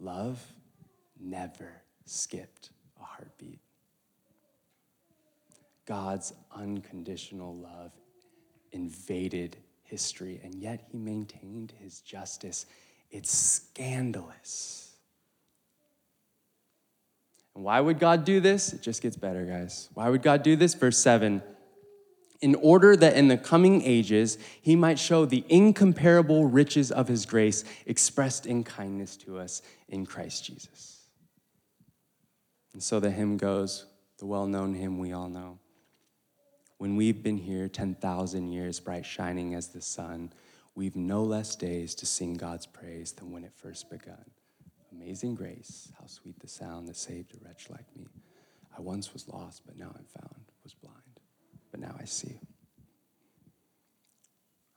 Love 0.00 0.44
never 1.20 1.80
skipped 2.06 2.70
a 3.00 3.04
heartbeat. 3.04 3.60
God's 5.88 6.34
unconditional 6.54 7.56
love 7.56 7.92
invaded 8.72 9.56
history, 9.84 10.38
and 10.44 10.54
yet 10.54 10.82
he 10.92 10.98
maintained 10.98 11.72
his 11.80 12.00
justice. 12.02 12.66
It's 13.10 13.30
scandalous. 13.30 14.92
And 17.54 17.64
why 17.64 17.80
would 17.80 17.98
God 17.98 18.26
do 18.26 18.38
this? 18.38 18.74
It 18.74 18.82
just 18.82 19.00
gets 19.00 19.16
better, 19.16 19.46
guys. 19.46 19.88
Why 19.94 20.10
would 20.10 20.20
God 20.20 20.42
do 20.42 20.56
this? 20.56 20.74
Verse 20.74 20.98
7 20.98 21.42
in 22.40 22.54
order 22.56 22.94
that 22.94 23.16
in 23.16 23.26
the 23.26 23.36
coming 23.36 23.82
ages 23.82 24.38
he 24.62 24.76
might 24.76 24.96
show 24.96 25.24
the 25.24 25.44
incomparable 25.48 26.46
riches 26.46 26.92
of 26.92 27.08
his 27.08 27.26
grace 27.26 27.64
expressed 27.84 28.46
in 28.46 28.62
kindness 28.62 29.16
to 29.16 29.38
us 29.38 29.60
in 29.88 30.06
Christ 30.06 30.44
Jesus. 30.44 31.08
And 32.74 32.80
so 32.80 33.00
the 33.00 33.10
hymn 33.10 33.38
goes, 33.38 33.86
the 34.18 34.26
well 34.26 34.46
known 34.46 34.72
hymn 34.74 34.98
we 34.98 35.12
all 35.12 35.28
know. 35.28 35.58
When 36.78 36.94
we've 36.94 37.22
been 37.24 37.38
here 37.38 37.68
10,000 37.68 38.52
years, 38.52 38.78
bright 38.78 39.04
shining 39.04 39.54
as 39.54 39.68
the 39.68 39.80
sun, 39.80 40.32
we've 40.76 40.94
no 40.94 41.24
less 41.24 41.56
days 41.56 41.94
to 41.96 42.06
sing 42.06 42.34
God's 42.34 42.66
praise 42.66 43.10
than 43.12 43.32
when 43.32 43.42
it 43.42 43.52
first 43.56 43.90
begun. 43.90 44.24
Amazing 44.92 45.34
grace, 45.34 45.92
how 45.98 46.06
sweet 46.06 46.38
the 46.38 46.48
sound 46.48 46.86
that 46.88 46.96
saved 46.96 47.34
a 47.34 47.44
wretch 47.44 47.68
like 47.68 47.84
me. 47.96 48.06
I 48.76 48.80
once 48.80 49.12
was 49.12 49.28
lost, 49.28 49.62
but 49.66 49.76
now 49.76 49.88
I'm 49.88 50.04
found, 50.04 50.44
was 50.62 50.74
blind, 50.74 51.20
but 51.72 51.80
now 51.80 51.96
I 52.00 52.04
see. 52.04 52.40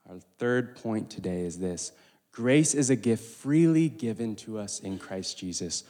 Our 0.08 0.18
third 0.38 0.74
point 0.74 1.08
today 1.08 1.42
is 1.42 1.60
this 1.60 1.92
grace 2.32 2.74
is 2.74 2.90
a 2.90 2.96
gift 2.96 3.24
freely 3.36 3.88
given 3.88 4.34
to 4.36 4.58
us 4.58 4.80
in 4.80 4.98
Christ 4.98 5.38
Jesus 5.38 5.84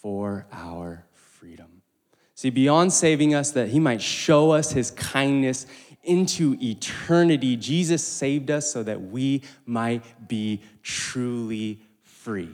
for 0.00 0.46
our 0.52 1.04
freedom. 1.12 1.79
See, 2.40 2.48
beyond 2.48 2.94
saving 2.94 3.34
us, 3.34 3.50
that 3.50 3.68
he 3.68 3.78
might 3.78 4.00
show 4.00 4.52
us 4.52 4.72
his 4.72 4.90
kindness 4.92 5.66
into 6.02 6.56
eternity, 6.58 7.54
Jesus 7.54 8.02
saved 8.02 8.50
us 8.50 8.72
so 8.72 8.82
that 8.82 8.98
we 8.98 9.42
might 9.66 10.26
be 10.26 10.62
truly 10.82 11.82
free. 12.02 12.48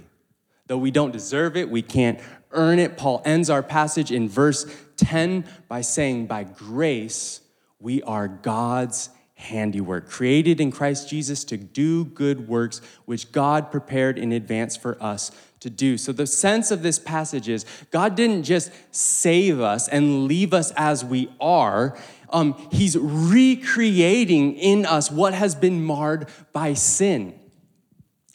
Though 0.66 0.78
we 0.78 0.90
don't 0.90 1.12
deserve 1.12 1.56
it, 1.56 1.70
we 1.70 1.82
can't 1.82 2.18
earn 2.50 2.80
it. 2.80 2.96
Paul 2.96 3.22
ends 3.24 3.48
our 3.48 3.62
passage 3.62 4.10
in 4.10 4.28
verse 4.28 4.66
10 4.96 5.44
by 5.68 5.82
saying, 5.82 6.26
By 6.26 6.42
grace, 6.42 7.40
we 7.78 8.02
are 8.02 8.26
God's 8.26 9.10
handiwork, 9.36 10.08
created 10.08 10.60
in 10.60 10.72
Christ 10.72 11.08
Jesus 11.08 11.44
to 11.44 11.56
do 11.56 12.04
good 12.04 12.48
works 12.48 12.80
which 13.04 13.32
God 13.32 13.70
prepared 13.70 14.18
in 14.18 14.32
advance 14.32 14.76
for 14.76 15.00
us 15.02 15.30
to 15.60 15.70
do. 15.70 15.96
So, 15.96 16.12
the 16.12 16.26
sense 16.26 16.70
of 16.70 16.82
this 16.82 16.98
passage 16.98 17.48
is 17.48 17.64
God 17.90 18.14
didn't 18.14 18.42
just 18.42 18.72
save 18.90 19.60
us 19.60 19.88
and 19.88 20.26
leave 20.26 20.52
us 20.52 20.72
as 20.76 21.04
we 21.04 21.30
are. 21.40 21.96
Um, 22.30 22.54
he's 22.72 22.96
recreating 22.98 24.56
in 24.56 24.84
us 24.84 25.10
what 25.10 25.34
has 25.34 25.54
been 25.54 25.82
marred 25.84 26.28
by 26.52 26.74
sin. 26.74 27.38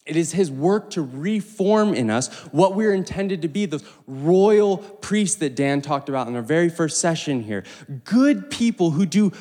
It 0.05 0.15
is 0.15 0.31
his 0.31 0.49
work 0.49 0.89
to 0.91 1.01
reform 1.01 1.93
in 1.93 2.09
us 2.09 2.33
what 2.51 2.75
we're 2.75 2.93
intended 2.93 3.43
to 3.43 3.47
be, 3.47 3.67
those 3.67 3.83
royal 4.07 4.77
priests 4.77 5.37
that 5.37 5.55
Dan 5.55 5.81
talked 5.81 6.09
about 6.09 6.27
in 6.27 6.35
our 6.35 6.41
very 6.41 6.69
first 6.69 6.99
session 6.99 7.43
here. 7.43 7.63
Good 8.03 8.49
people 8.49 8.91
who 8.91 9.05
do 9.05 9.31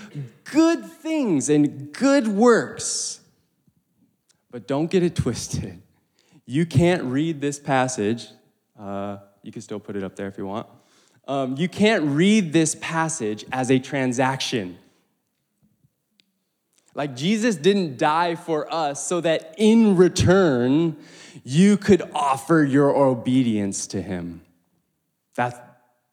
good 0.45 0.85
things 0.85 1.49
and 1.49 1.93
good 1.93 2.29
works. 2.29 3.21
But 4.51 4.67
don't 4.67 4.91
get 4.91 5.03
it 5.03 5.15
twisted. 5.15 5.81
You 6.45 6.67
can't 6.67 7.05
read 7.05 7.41
this 7.41 7.59
passage. 7.59 8.29
Uh, 8.79 9.19
you 9.43 9.53
can 9.53 9.63
still 9.63 9.81
put 9.81 9.97
it 9.97 10.03
up 10.03 10.17
there 10.17 10.29
if 10.29 10.37
you 10.37 10.47
want. 10.47 10.67
Um, 11.27 11.57
you 11.57 11.69
can't 11.69 12.05
read 12.05 12.53
this 12.53 12.77
passage 12.81 13.45
as 13.53 13.71
a 13.71 13.79
transaction. 13.79 14.77
Like 16.95 17.17
Jesus 17.17 17.57
didn't 17.57 17.99
die 17.99 18.35
for 18.35 18.73
us 18.73 19.07
so 19.07 19.21
that 19.21 19.55
in 19.57 19.97
return 19.97 20.97
you 21.45 21.77
could 21.77 22.03
offer 22.15 22.65
your 22.65 22.97
obedience 22.97 23.87
to 23.89 24.03
him. 24.03 24.43
That's, 25.37 25.57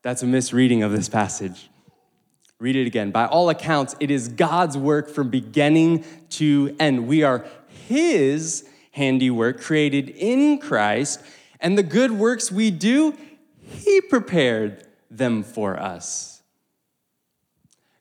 that's 0.03 0.23
a 0.23 0.27
misreading 0.27 0.83
of 0.83 0.91
this 0.91 1.09
passage. 1.09 1.69
Read 2.59 2.75
it 2.75 2.87
again. 2.87 3.11
By 3.11 3.25
all 3.25 3.49
accounts, 3.49 3.95
it 3.99 4.09
is 4.09 4.27
God's 4.27 4.77
work 4.77 5.09
from 5.09 5.29
beginning 5.29 6.05
to 6.31 6.75
end. 6.79 7.07
We 7.07 7.23
are 7.23 7.45
his 7.87 8.67
handiwork 8.97 9.61
created 9.61 10.09
in 10.09 10.57
Christ, 10.57 11.21
and 11.61 11.77
the 11.77 11.83
good 11.83 12.11
works 12.11 12.51
we 12.51 12.71
do, 12.71 13.15
He 13.61 14.01
prepared 14.01 14.85
them 15.09 15.43
for 15.43 15.79
us. 15.79 16.41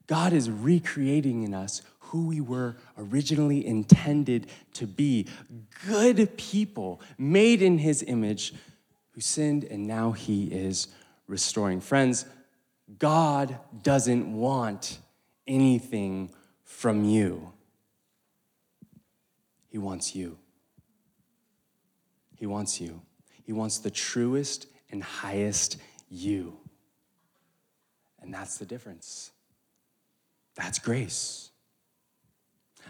God 0.07 0.33
is 0.33 0.51
recreating 0.51 1.43
in 1.43 1.53
us 1.53 1.83
who 2.17 2.29
we 2.29 2.41
were 2.41 2.75
originally 2.97 3.67
intended 3.67 4.47
to 4.73 4.87
be 4.87 5.27
good 5.87 6.35
people 6.39 6.99
made 7.19 7.61
in 7.61 7.77
His 7.77 8.03
image 8.03 8.55
who 9.11 9.21
sinned, 9.21 9.65
and 9.65 9.87
now 9.87 10.13
He 10.13 10.45
is 10.45 10.89
restoring. 11.27 11.79
Friends, 11.79 12.25
God 12.99 13.59
doesn't 13.83 14.33
want 14.33 14.99
anything 15.47 16.31
from 16.65 17.05
you, 17.05 17.53
He 19.69 19.77
wants 19.77 20.17
you. 20.17 20.39
He 22.37 22.47
wants 22.47 22.81
you. 22.81 23.03
He 23.45 23.53
wants 23.53 23.79
the 23.79 23.91
truest 23.91 24.67
and 24.91 25.03
highest 25.03 25.77
you. 26.11 26.57
And 28.23 28.33
that's 28.33 28.57
the 28.57 28.67
difference. 28.67 29.33
That's 30.55 30.79
grace. 30.79 31.51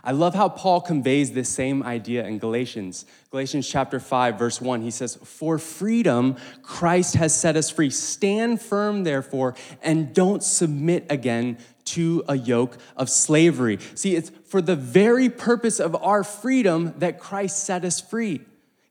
I 0.06 0.12
love 0.12 0.36
how 0.36 0.48
Paul 0.48 0.80
conveys 0.80 1.32
this 1.32 1.48
same 1.48 1.82
idea 1.82 2.24
in 2.24 2.38
Galatians. 2.38 3.06
Galatians 3.32 3.68
chapter 3.68 3.98
5, 3.98 4.38
verse 4.38 4.60
1, 4.60 4.80
he 4.82 4.92
says, 4.92 5.16
For 5.16 5.58
freedom, 5.58 6.36
Christ 6.62 7.16
has 7.16 7.34
set 7.38 7.56
us 7.56 7.70
free. 7.70 7.90
Stand 7.90 8.62
firm, 8.62 9.02
therefore, 9.02 9.56
and 9.82 10.14
don't 10.14 10.44
submit 10.44 11.06
again 11.10 11.58
to 11.86 12.22
a 12.28 12.36
yoke 12.36 12.78
of 12.96 13.10
slavery. 13.10 13.80
See, 13.96 14.14
it's 14.14 14.30
for 14.44 14.62
the 14.62 14.76
very 14.76 15.28
purpose 15.28 15.80
of 15.80 15.96
our 15.96 16.22
freedom 16.22 16.94
that 16.98 17.18
Christ 17.18 17.64
set 17.64 17.84
us 17.84 18.00
free. 18.00 18.42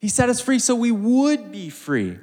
He 0.01 0.10
set 0.10 0.28
us 0.28 0.41
free 0.41 0.60
so 0.60 0.75
we 0.75 0.91
would 0.91 1.49
be 1.49 1.69
free. 1.69 2.19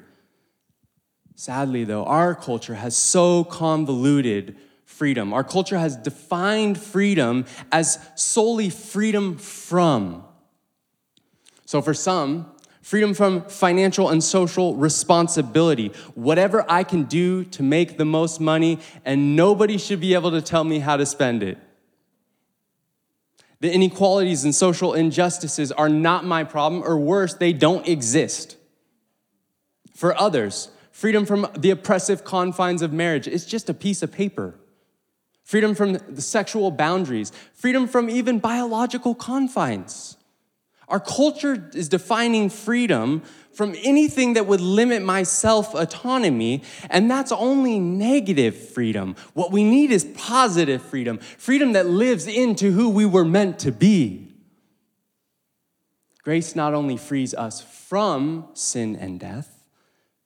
Sadly, 1.35 1.85
though, 1.85 2.05
our 2.05 2.35
culture 2.35 2.75
has 2.75 2.95
so 2.95 3.43
convoluted 3.45 4.55
freedom. 4.93 5.33
Our 5.33 5.43
culture 5.43 5.79
has 5.79 5.97
defined 5.97 6.79
freedom 6.79 7.47
as 7.73 7.99
solely 8.15 8.71
freedom 8.71 9.39
from. 9.39 10.25
So, 11.65 11.81
for 11.81 11.95
some, 11.95 12.53
freedom 12.83 13.15
from 13.15 13.43
financial 13.45 14.11
and 14.11 14.23
social 14.23 14.77
responsibility. 14.77 15.89
Whatever 16.15 16.65
I 16.69 16.85
can 16.85 17.05
do 17.05 17.45
to 17.45 17.63
make 17.63 17.97
the 17.97 18.05
most 18.05 18.41
money, 18.41 18.79
and 19.05 19.35
nobody 19.35 19.79
should 19.79 20.01
be 20.01 20.15
able 20.15 20.33
to 20.33 20.43
tell 20.43 20.65
me 20.65 20.81
how 20.81 20.97
to 20.97 21.07
spend 21.07 21.43
it. 21.43 21.59
The 23.61 23.73
inequalities 23.73 24.45
and 24.45 24.55
social 24.55 24.93
injustices 24.93 25.71
are 25.73 25.89
not 25.89 26.25
my 26.25 26.45
problem, 26.45 26.83
or 26.83 26.99
worse, 26.99 27.35
they 27.35 27.53
don't 27.53 27.87
exist. 27.87 28.57
For 29.95 30.21
others, 30.21 30.69
freedom 30.91 31.25
from 31.25 31.47
the 31.57 31.71
oppressive 31.71 32.25
confines 32.25 32.83
of 32.83 32.93
marriage 32.93 33.29
is 33.29 33.47
just 33.47 33.71
a 33.71 33.75
piece 33.75 34.03
of 34.03 34.11
paper. 34.11 34.57
Freedom 35.43 35.75
from 35.75 35.95
the 35.95 36.23
sexual 36.23 36.71
boundaries, 36.71 37.33
freedom 37.55 37.89
from 37.89 38.09
even 38.09 38.39
biological 38.39 39.15
confines. 39.15 40.17
Our 40.89 41.01
culture 41.01 41.71
is 41.75 41.89
defining 41.89 42.51
freedom 42.51 43.23
from 43.53 43.75
anything 43.83 44.35
that 44.35 44.47
would 44.47 44.61
limit 44.61 45.03
my 45.03 45.23
self 45.23 45.75
autonomy, 45.75 46.63
and 46.91 47.11
that's 47.11 47.33
only 47.33 47.79
negative 47.79 48.57
freedom. 48.57 49.17
What 49.35 49.53
we 49.53 49.65
need 49.65 49.91
is 49.91 50.05
positive 50.17 50.83
freedom, 50.83 51.19
freedom 51.19 51.73
that 51.73 51.87
lives 51.87 52.27
into 52.27 52.73
who 52.73 52.91
we 52.91 53.07
were 53.07 53.25
meant 53.25 53.59
to 53.61 53.73
be. 53.73 54.29
Grace 56.23 56.55
not 56.55 56.73
only 56.73 56.97
frees 56.97 57.35
us 57.35 57.61
from 57.61 58.49
sin 58.55 58.95
and 58.95 59.19
death, 59.19 59.67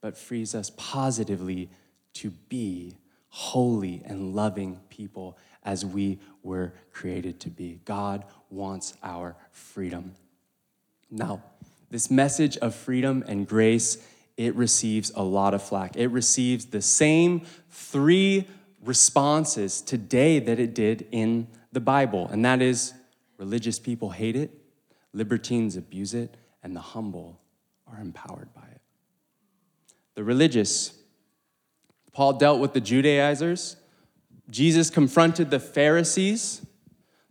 but 0.00 0.16
frees 0.16 0.54
us 0.54 0.70
positively 0.76 1.70
to 2.14 2.30
be 2.48 2.96
holy 3.36 4.00
and 4.06 4.34
loving 4.34 4.80
people 4.88 5.36
as 5.62 5.84
we 5.84 6.18
were 6.42 6.72
created 6.90 7.38
to 7.38 7.50
be. 7.50 7.78
God 7.84 8.24
wants 8.48 8.94
our 9.02 9.36
freedom. 9.50 10.14
Now, 11.10 11.42
this 11.90 12.10
message 12.10 12.56
of 12.56 12.74
freedom 12.74 13.22
and 13.28 13.46
grace, 13.46 13.98
it 14.38 14.54
receives 14.54 15.12
a 15.14 15.22
lot 15.22 15.52
of 15.52 15.62
flack. 15.62 15.96
It 15.96 16.06
receives 16.06 16.64
the 16.64 16.80
same 16.80 17.42
three 17.68 18.46
responses 18.82 19.82
today 19.82 20.38
that 20.38 20.58
it 20.58 20.74
did 20.74 21.06
in 21.12 21.46
the 21.72 21.80
Bible, 21.80 22.28
and 22.28 22.42
that 22.46 22.62
is 22.62 22.94
religious 23.36 23.78
people 23.78 24.08
hate 24.08 24.34
it, 24.34 24.50
libertines 25.12 25.76
abuse 25.76 26.14
it, 26.14 26.38
and 26.62 26.74
the 26.74 26.80
humble 26.80 27.38
are 27.86 28.00
empowered 28.00 28.48
by 28.54 28.62
it. 28.62 28.80
The 30.14 30.24
religious, 30.24 30.94
Paul 32.16 32.32
dealt 32.32 32.60
with 32.60 32.72
the 32.72 32.80
Judaizers, 32.80 33.76
Jesus 34.48 34.88
confronted 34.88 35.50
the 35.50 35.60
Pharisees. 35.60 36.64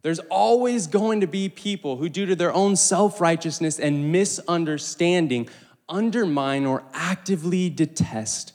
There's 0.03 0.19
always 0.29 0.85
going 0.85 1.21
to 1.21 1.27
be 1.27 1.49
people 1.49 1.97
who, 1.97 2.07
due 2.07 2.27
to 2.27 2.35
their 2.35 2.53
own 2.53 2.75
self 2.75 3.19
righteousness 3.19 3.79
and 3.79 4.11
misunderstanding, 4.11 5.49
undermine 5.89 6.67
or 6.67 6.83
actively 6.93 7.67
detest 7.67 8.53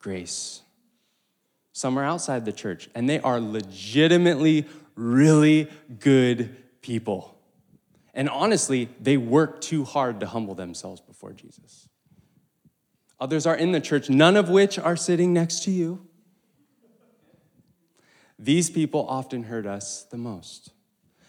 grace. 0.00 0.62
Some 1.74 1.96
are 1.96 2.04
outside 2.04 2.44
the 2.44 2.50
church, 2.50 2.88
and 2.96 3.08
they 3.08 3.20
are 3.20 3.38
legitimately 3.38 4.66
really 4.96 5.70
good 6.00 6.56
people. 6.82 7.38
And 8.14 8.28
honestly, 8.28 8.88
they 9.00 9.16
work 9.16 9.60
too 9.60 9.84
hard 9.84 10.18
to 10.18 10.26
humble 10.26 10.56
themselves 10.56 11.00
before 11.00 11.34
Jesus. 11.34 11.87
Others 13.20 13.46
are 13.46 13.56
in 13.56 13.72
the 13.72 13.80
church, 13.80 14.08
none 14.08 14.36
of 14.36 14.48
which 14.48 14.78
are 14.78 14.96
sitting 14.96 15.32
next 15.32 15.64
to 15.64 15.70
you. 15.70 16.06
These 18.38 18.70
people 18.70 19.04
often 19.08 19.44
hurt 19.44 19.66
us 19.66 20.04
the 20.04 20.16
most. 20.16 20.70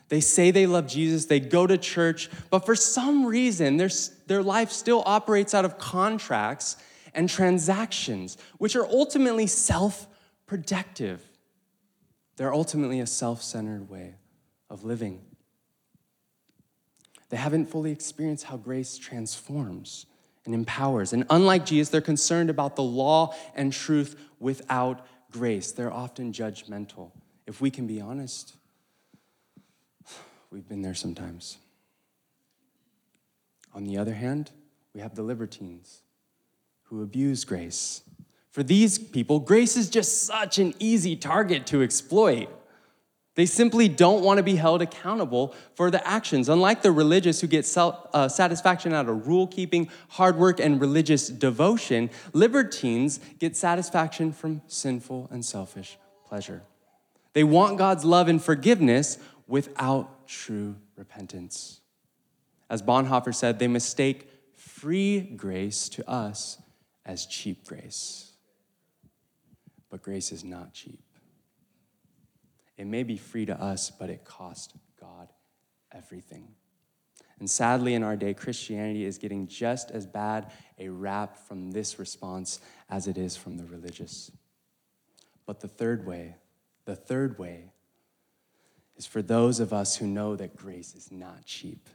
They 0.10 0.22
say 0.22 0.52
they 0.52 0.66
love 0.66 0.88
Jesus, 0.88 1.26
they 1.26 1.40
go 1.40 1.68
to 1.68 1.78
church, 1.78 2.30
but 2.50 2.66
for 2.66 2.76
some 2.76 3.26
reason, 3.26 3.78
their, 3.78 3.90
their 4.28 4.44
life 4.44 4.72
still 4.72 5.04
operates 5.06 5.54
out 5.54 5.66
of 5.66 5.78
contracts 5.78 6.78
and 7.14 7.30
transactions, 7.30 8.38
which 8.58 8.76
are 8.76 8.86
ultimately 8.86 9.48
self 9.48 10.08
protective. 10.46 11.22
They're 12.38 12.54
ultimately 12.54 13.00
a 13.00 13.08
self 13.08 13.42
centered 13.42 13.90
way 13.90 14.16
of 14.70 14.84
living. 14.84 15.22
They 17.30 17.38
haven't 17.38 17.68
fully 17.68 17.92
experienced 17.92 18.46
how 18.46 18.58
grace 18.58 18.98
transforms 18.98 20.08
and 20.46 20.54
empowers. 20.54 21.14
And 21.14 21.26
unlike 21.30 21.66
Jesus, 21.66 21.90
they're 21.90 22.02
concerned 22.02 22.50
about 22.50 22.76
the 22.76 22.84
law 22.84 23.36
and 23.56 23.72
truth 23.72 24.16
without 24.40 25.06
grace. 25.32 25.72
They're 25.72 25.94
often 25.94 26.34
judgmental. 26.34 27.12
If 27.46 27.62
we 27.62 27.72
can 27.72 27.88
be 27.88 28.02
honest, 28.02 28.56
we've 30.52 30.68
been 30.68 30.82
there 30.82 30.96
sometimes. 30.96 31.58
On 33.74 33.86
the 33.86 33.98
other 33.98 34.14
hand, 34.14 34.52
we 34.94 35.02
have 35.02 35.16
the 35.16 35.24
libertines 35.24 36.02
who 36.84 37.04
abuse 37.04 37.44
grace. 37.44 38.02
For 38.52 38.64
these 38.64 38.98
people, 38.98 39.40
grace 39.40 39.78
is 39.78 39.90
just 39.90 40.24
such 40.24 40.58
an 40.58 40.74
easy 40.80 41.16
target 41.16 41.68
to 41.68 41.84
exploit. 41.84 42.50
They 43.40 43.46
simply 43.46 43.88
don't 43.88 44.22
want 44.22 44.40
to 44.40 44.44
be 44.44 44.58
held 44.58 44.82
accountable 44.82 45.56
for 45.74 45.90
the 45.90 46.06
actions. 46.06 46.50
Unlike 46.50 46.82
the 46.82 46.92
religious 46.92 47.40
who 47.40 47.48
get 47.48 47.66
self, 47.66 48.06
uh, 48.14 48.28
satisfaction 48.28 48.92
out 48.92 49.08
of 49.08 49.28
rule 49.28 49.48
keeping, 49.48 49.90
hard 50.10 50.36
work, 50.36 50.60
and 50.60 50.82
religious 50.82 51.30
devotion, 51.30 52.10
libertines 52.34 53.22
get 53.40 53.56
satisfaction 53.56 54.34
from 54.34 54.62
sinful 54.68 55.30
and 55.32 55.46
selfish 55.46 55.98
pleasure. 56.28 56.64
They 57.32 57.46
want 57.46 57.78
God's 57.78 58.04
love 58.04 58.28
and 58.28 58.44
forgiveness 58.44 59.18
without 59.48 60.28
true 60.28 60.76
repentance. 60.98 61.80
As 62.70 62.82
Bonhoeffer 62.82 63.34
said, 63.34 63.58
they 63.58 63.70
mistake 63.70 64.30
free 64.58 65.22
grace 65.22 65.88
to 65.88 66.10
us 66.10 66.62
as 67.06 67.26
cheap 67.26 67.66
grace. 67.66 68.34
But 69.90 70.02
grace 70.02 70.34
is 70.34 70.44
not 70.44 70.74
cheap. 70.74 71.00
It 72.80 72.88
may 72.88 73.04
be 73.04 73.18
free 73.18 73.46
to 73.46 73.62
us, 73.62 73.92
but 73.92 74.10
it 74.10 74.24
cost 74.24 74.74
God 75.02 75.28
everything. 75.92 76.48
And 77.38 77.50
sadly, 77.50 77.94
in 77.94 78.04
our 78.04 78.16
day, 78.16 78.34
Christianity 78.34 79.04
is 79.04 79.18
getting 79.18 79.48
just 79.48 79.92
as 79.92 80.06
bad 80.06 80.50
a 80.78 80.88
rap 80.88 81.38
from 81.38 81.72
this 81.72 82.00
response 82.00 82.62
as 82.90 83.06
it 83.06 83.18
is 83.18 83.36
from 83.36 83.58
the 83.58 83.66
religious. 83.66 84.32
But 85.46 85.60
the 85.60 85.68
third 85.68 86.06
way, 86.06 86.36
the 86.86 86.96
third 86.96 87.38
way, 87.38 87.74
is 88.96 89.06
for 89.06 89.22
those 89.22 89.60
of 89.60 89.74
us 89.74 89.98
who 89.98 90.08
know 90.08 90.38
that 90.38 90.56
grace 90.56 90.96
is 90.96 91.12
not 91.12 91.44
cheap, 91.44 91.90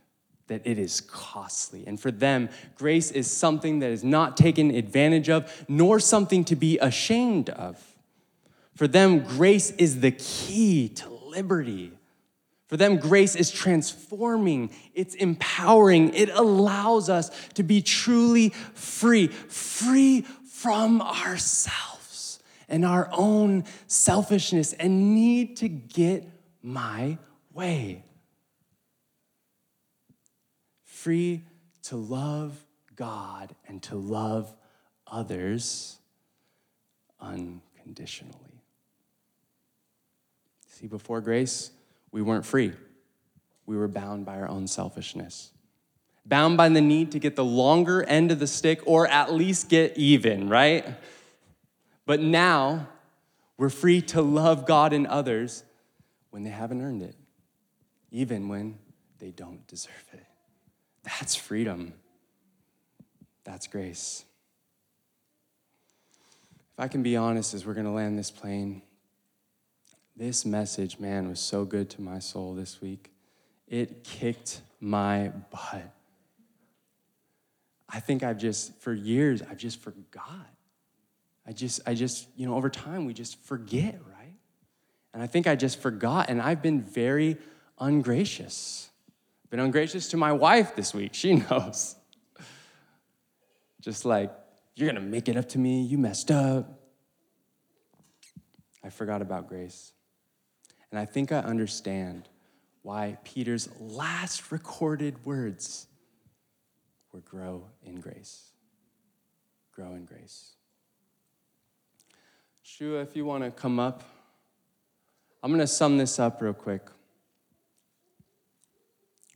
that 0.49 0.67
it 0.67 0.79
is 0.79 1.01
costly. 1.01 1.87
And 1.87 1.99
for 1.99 2.11
them, 2.11 2.51
grace 2.75 3.11
is 3.11 3.31
something 3.31 3.79
that 3.79 3.91
is 3.91 4.05
not 4.05 4.37
taken 4.37 4.71
advantage 4.71 5.31
of, 5.31 5.65
nor 5.67 5.99
something 5.99 6.45
to 6.45 6.57
be 6.57 6.79
ashamed 6.79 7.49
of. 7.49 7.94
For 8.75 8.89
them, 8.89 9.21
grace 9.21 9.71
is 9.73 10.01
the 10.01 10.11
key 10.11 10.89
to 10.89 11.09
liberty. 11.09 11.93
For 12.67 12.77
them, 12.77 12.97
grace 12.97 13.37
is 13.37 13.51
transforming, 13.51 14.71
it's 14.95 15.15
empowering, 15.15 16.15
it 16.15 16.31
allows 16.31 17.09
us 17.09 17.31
to 17.55 17.63
be 17.63 17.83
truly 17.83 18.49
free, 18.49 19.29
free 19.29 20.23
from 20.23 21.03
ourselves 21.03 22.41
and 22.69 22.85
our 22.85 23.09
own 23.13 23.65
selfishness 23.87 24.73
and 24.73 25.15
need 25.15 25.59
to 25.59 25.69
get 25.69 26.27
my 26.63 27.19
way. 27.53 28.05
Free 30.85 31.43
to 31.85 31.97
love 31.97 32.59
God 32.97 33.55
and 33.69 33.83
to 33.85 33.97
love 33.97 34.53
others 35.07 35.99
unconditionally. 37.21 38.44
See, 40.85 40.89
before 40.89 41.23
grace, 41.23 41.71
we 42.13 42.21
weren't 42.21 42.45
free. 42.45 42.75
We 43.65 43.75
were 43.75 43.89
bound 43.89 44.27
by 44.27 44.39
our 44.39 44.51
own 44.51 44.67
selfishness, 44.67 45.51
bound 46.27 46.59
by 46.59 46.69
the 46.69 46.83
need 46.83 47.13
to 47.13 47.19
get 47.19 47.37
the 47.37 47.45
longer 47.45 48.03
end 48.03 48.31
of 48.31 48.39
the 48.39 48.47
stick 48.47 48.83
or 48.85 49.07
at 49.07 49.33
least 49.33 49.71
get 49.71 49.97
even, 49.97 50.51
right? 50.51 50.85
But 52.05 52.21
now, 52.21 52.89
we're 53.57 53.71
free 53.71 54.03
to 54.03 54.21
love 54.21 54.67
God 54.67 54.93
and 54.93 55.07
others 55.07 55.65
when 56.29 56.45
they 56.45 56.51
haven't 56.51 56.83
earned 56.83 57.01
it, 57.01 57.17
even 58.11 58.51
when 58.51 58.77
they 59.21 59.31
don't 59.31 59.67
deserve 59.67 60.07
it. 60.13 60.27
That's 61.03 61.35
freedom. 61.35 61.95
That's 63.45 63.69
grace. 63.69 64.27
If 66.75 66.81
I 66.81 66.89
can 66.89 67.03
be 67.03 67.17
honest, 67.17 67.55
as 67.55 67.65
we're 67.65 67.73
going 67.73 67.87
to 67.87 67.91
land 67.91 68.19
this 68.19 68.31
plane, 68.31 68.83
this 70.17 70.45
message, 70.45 70.99
man, 70.99 71.29
was 71.29 71.41
so 71.41 71.65
good 71.65 71.91
to 71.91 72.01
my 72.01 72.19
soul 72.19 72.55
this 72.55 72.81
week. 72.81 73.11
It 73.67 74.05
kicked 74.05 74.61
my 74.81 75.33
butt. 75.51 75.93
I 77.89 78.01
think 78.01 78.23
I've 78.23 78.39
just, 78.39 78.79
for 78.81 78.93
years, 78.93 79.43
I've 79.43 79.57
just 79.57 79.81
forgot. 79.81 80.49
I 81.47 81.53
just, 81.53 81.81
I 81.87 81.95
just, 81.95 82.29
you 82.37 82.47
know, 82.47 82.55
over 82.55 82.71
time, 82.71 83.05
we 83.05 83.13
just 83.13 83.43
forget, 83.45 84.01
right? 84.19 84.35
And 85.13 85.23
I 85.23 85.27
think 85.27 85.47
I 85.47 85.57
just 85.57 85.81
forgot, 85.81 86.29
and 86.29 86.41
I've 86.41 86.63
been 86.63 86.83
very 86.83 87.37
ungracious. 87.79 88.91
Been 89.51 89.61
ungracious 89.61 90.09
to 90.09 90.17
my 90.17 90.33
wife 90.33 90.75
this 90.75 90.95
week. 90.95 91.15
She 91.15 91.35
knows. 91.51 91.97
Just 93.81 94.05
like, 94.05 94.33
you're 94.75 94.89
gonna 94.89 95.05
make 95.05 95.29
it 95.29 95.37
up 95.37 95.49
to 95.51 95.59
me, 95.59 95.83
you 95.83 95.99
messed 95.99 96.31
up. 96.31 96.81
I 98.83 98.91
forgot 98.91 99.23
about 99.23 99.49
grace. 99.49 99.93
And 100.95 101.01
I 101.01 101.07
think 101.07 101.33
I 101.33 101.39
understand 101.39 102.29
why 102.83 103.19
Peter's 103.25 103.69
last 103.81 104.53
recorded 104.53 105.27
words 105.27 105.89
were 107.11 107.19
grow 107.19 107.65
in 107.83 107.99
grace. 107.99 108.53
Grow 109.73 109.97
in 109.97 110.05
grace. 110.05 110.53
Shua, 112.63 113.01
if 113.01 113.17
you 113.17 113.25
want 113.25 113.43
to 113.43 113.51
come 113.51 113.81
up, 113.81 114.05
I'm 115.43 115.51
going 115.51 115.59
to 115.59 115.67
sum 115.67 115.99
this 115.99 116.21
up 116.21 116.41
real 116.41 116.53
quick. 116.53 116.87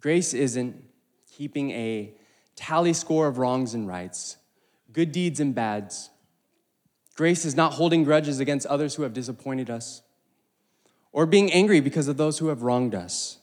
Grace 0.00 0.34
isn't 0.34 0.80
keeping 1.28 1.72
a 1.72 2.14
tally 2.54 2.92
score 2.92 3.26
of 3.26 3.38
wrongs 3.38 3.74
and 3.74 3.88
rights, 3.88 4.36
good 4.92 5.10
deeds 5.10 5.40
and 5.40 5.56
bads. 5.56 6.10
Grace 7.16 7.44
is 7.44 7.56
not 7.56 7.72
holding 7.72 8.04
grudges 8.04 8.38
against 8.38 8.64
others 8.68 8.94
who 8.94 9.02
have 9.02 9.12
disappointed 9.12 9.68
us 9.68 10.02
or 11.18 11.26
being 11.26 11.50
angry 11.50 11.80
because 11.80 12.06
of 12.06 12.16
those 12.16 12.38
who 12.38 12.46
have 12.46 12.62
wronged 12.62 12.94
us. 12.94 13.38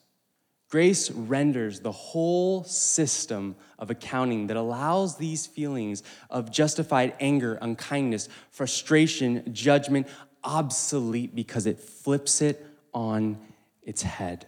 Grace 0.70 1.12
renders 1.12 1.82
the 1.82 1.92
whole 1.92 2.64
system 2.64 3.54
of 3.78 3.92
accounting 3.92 4.48
that 4.48 4.56
allows 4.56 5.18
these 5.18 5.46
feelings 5.46 6.02
of 6.30 6.50
justified 6.50 7.14
anger, 7.20 7.60
unkindness, 7.62 8.30
frustration, 8.50 9.44
judgment 9.54 10.08
obsolete 10.42 11.36
because 11.36 11.66
it 11.66 11.78
flips 11.78 12.42
it 12.42 12.66
on 12.94 13.38
its 13.84 14.04
head. 14.04 14.46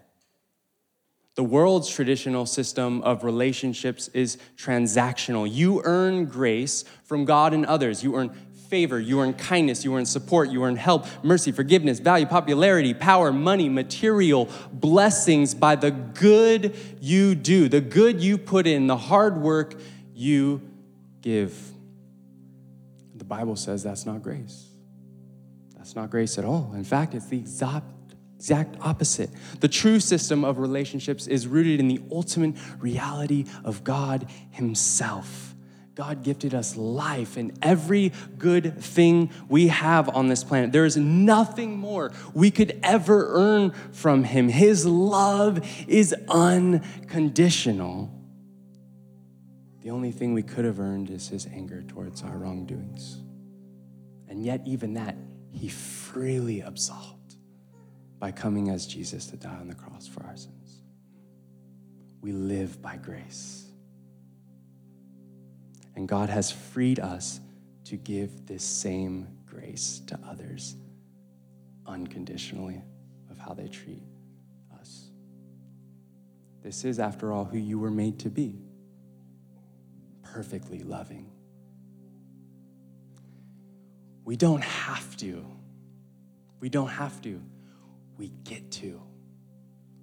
The 1.35 1.43
world's 1.43 1.89
traditional 1.89 2.45
system 2.45 3.01
of 3.01 3.25
relationships 3.25 4.07
is 4.13 4.37
transactional. 4.55 5.53
You 5.53 5.81
earn 5.83 6.27
grace 6.27 6.85
from 7.03 7.25
God 7.25 7.53
and 7.53 7.65
others. 7.65 8.05
You 8.05 8.15
earn 8.15 8.31
favor, 8.69 8.99
you 8.99 9.19
earn 9.19 9.33
kindness, 9.33 9.83
you 9.85 9.95
earn 9.95 10.05
support, 10.05 10.49
you 10.49 10.63
earn 10.63 10.75
help, 10.75 11.05
mercy, 11.23 11.51
forgiveness, 11.51 11.99
value, 11.99 12.25
popularity, 12.25 12.93
power, 12.93 13.31
money, 13.31 13.69
material, 13.69 14.49
blessings 14.71 15.55
by 15.55 15.75
the 15.75 15.91
good 15.91 16.75
you 16.99 17.35
do, 17.35 17.69
the 17.69 17.81
good 17.81 18.21
you 18.21 18.37
put 18.37 18.67
in, 18.67 18.87
the 18.87 18.97
hard 18.97 19.37
work 19.37 19.75
you 20.13 20.61
give. 21.21 21.57
The 23.15 23.25
Bible 23.25 23.55
says 23.55 23.83
that's 23.83 24.05
not 24.05 24.21
grace. 24.21 24.67
That's 25.75 25.95
not 25.95 26.09
grace 26.09 26.37
at 26.37 26.45
all. 26.45 26.73
In 26.75 26.83
fact, 26.83 27.15
it's 27.15 27.27
the 27.27 27.37
exact 27.37 27.85
exact 28.37 28.75
opposite. 28.81 29.31
The 29.61 29.67
true 29.67 29.99
system 29.99 30.45
of 30.45 30.59
relationships 30.59 31.25
is 31.25 31.47
rooted 31.47 31.79
in 31.79 31.87
the 31.87 31.99
ultimate 32.11 32.55
reality 32.79 33.45
of 33.63 33.83
God 33.83 34.27
Himself. 34.51 35.46
God 35.97 36.21
gifted 36.21 36.53
us 36.53 36.77
life 36.77 37.37
and 37.37 37.57
every 37.63 38.13
good 38.37 38.79
thing 38.79 39.31
we 39.49 39.69
have 39.69 40.15
on 40.15 40.27
this 40.27 40.43
planet. 40.43 40.71
There 40.71 40.85
is 40.85 40.95
nothing 40.95 41.75
more 41.75 42.11
we 42.35 42.51
could 42.51 42.79
ever 42.83 43.29
earn 43.33 43.71
from 43.93 44.23
Him. 44.23 44.47
His 44.47 44.85
love 44.85 45.67
is 45.87 46.13
unconditional. 46.29 48.13
The 49.81 49.89
only 49.89 50.11
thing 50.11 50.35
we 50.35 50.43
could 50.43 50.65
have 50.65 50.79
earned 50.79 51.09
is 51.09 51.29
His 51.29 51.47
anger 51.47 51.81
towards 51.81 52.21
our 52.21 52.37
wrongdoings. 52.37 53.17
And 54.29 54.45
yet, 54.45 54.61
even 54.67 54.93
that, 54.93 55.15
He 55.49 55.67
freely 55.67 56.59
absolved 56.61 57.37
by 58.19 58.31
coming 58.31 58.69
as 58.69 58.85
Jesus 58.85 59.25
to 59.31 59.35
die 59.35 59.57
on 59.59 59.67
the 59.67 59.73
cross 59.73 60.07
for 60.07 60.23
our 60.27 60.37
sins. 60.37 60.83
We 62.21 62.33
live 62.33 62.83
by 62.83 62.97
grace. 62.97 63.66
And 65.97 66.07
God 66.07 66.29
has 66.29 66.51
freed 66.51 66.99
us 66.99 67.39
to 67.85 67.97
give 67.97 68.45
this 68.45 68.63
same 68.63 69.27
grace 69.47 69.99
to 70.05 70.19
others 70.29 70.75
unconditionally 71.87 72.83
of 73.31 73.39
how 73.39 73.55
they 73.55 73.67
treat 73.67 74.03
us. 74.79 75.09
This 76.61 76.85
is, 76.85 76.99
after 76.99 77.33
all, 77.33 77.45
who 77.45 77.57
you 77.57 77.79
were 77.79 77.89
made 77.89 78.19
to 78.19 78.29
be 78.29 78.59
perfectly 80.21 80.83
loving. 80.83 81.31
We 84.23 84.35
don't 84.35 84.63
have 84.63 85.17
to. 85.17 85.43
We 86.59 86.69
don't 86.69 86.89
have 86.89 87.19
to. 87.23 87.41
We 88.19 88.33
get 88.43 88.69
to. 88.73 89.01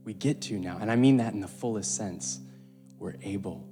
We 0.03 0.13
get 0.13 0.41
to 0.43 0.59
now. 0.59 0.79
And 0.81 0.91
I 0.91 0.97
mean 0.97 1.19
that 1.19 1.35
in 1.35 1.41
the 1.41 1.47
fullest 1.47 1.95
sense. 1.95 2.41
We're 2.99 3.15
able. 3.23 3.69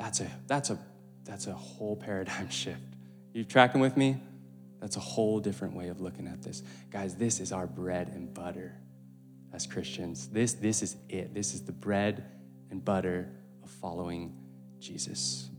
That's 0.00 0.20
a, 0.20 0.30
that's 0.46 0.70
a, 0.70 0.78
that's 1.24 1.46
a 1.46 1.52
whole 1.52 1.94
paradigm 1.94 2.48
shift. 2.50 2.80
You 3.34 3.44
tracking 3.44 3.82
with 3.82 3.98
me? 3.98 4.16
That's 4.80 4.96
a 4.96 5.00
whole 5.00 5.40
different 5.40 5.74
way 5.74 5.88
of 5.88 6.00
looking 6.00 6.26
at 6.26 6.42
this. 6.42 6.62
Guys, 6.90 7.16
this 7.16 7.38
is 7.38 7.52
our 7.52 7.66
bread 7.66 8.08
and 8.08 8.32
butter 8.32 8.74
as 9.52 9.66
Christians. 9.66 10.28
This, 10.28 10.54
this 10.54 10.82
is 10.82 10.96
it. 11.10 11.34
This 11.34 11.52
is 11.52 11.64
the 11.64 11.72
bread 11.72 12.24
and 12.70 12.82
butter 12.82 13.30
of 13.62 13.68
following 13.68 14.34
Jesus. 14.78 15.50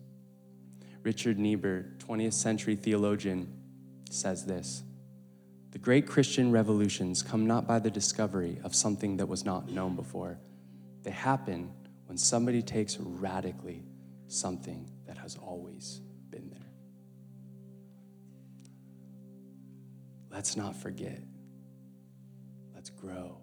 Richard 1.04 1.38
Niebuhr, 1.38 1.86
20th 2.00 2.34
century 2.34 2.76
theologian, 2.76 3.48
says 4.10 4.48
this 4.48 4.82
The 5.70 5.78
great 5.78 6.08
Christian 6.08 6.52
revolutions 6.52 7.22
come 7.22 7.46
not 7.46 7.68
by 7.68 7.78
the 7.78 7.92
discovery 7.92 8.58
of 8.64 8.74
something 8.74 9.18
that 9.18 9.28
was 9.28 9.46
not 9.46 9.70
known 9.70 9.96
before, 9.96 10.40
they 11.04 11.12
happen 11.12 11.72
when 12.08 12.18
somebody 12.18 12.64
takes 12.64 12.98
radically 12.98 13.84
something 14.32 14.90
that 15.06 15.18
has 15.18 15.36
always 15.36 16.02
been 16.30 16.50
there. 16.50 16.72
Let's 20.30 20.56
not 20.56 20.76
forget. 20.76 21.22
Let's 22.74 22.90
grow. 22.90 23.41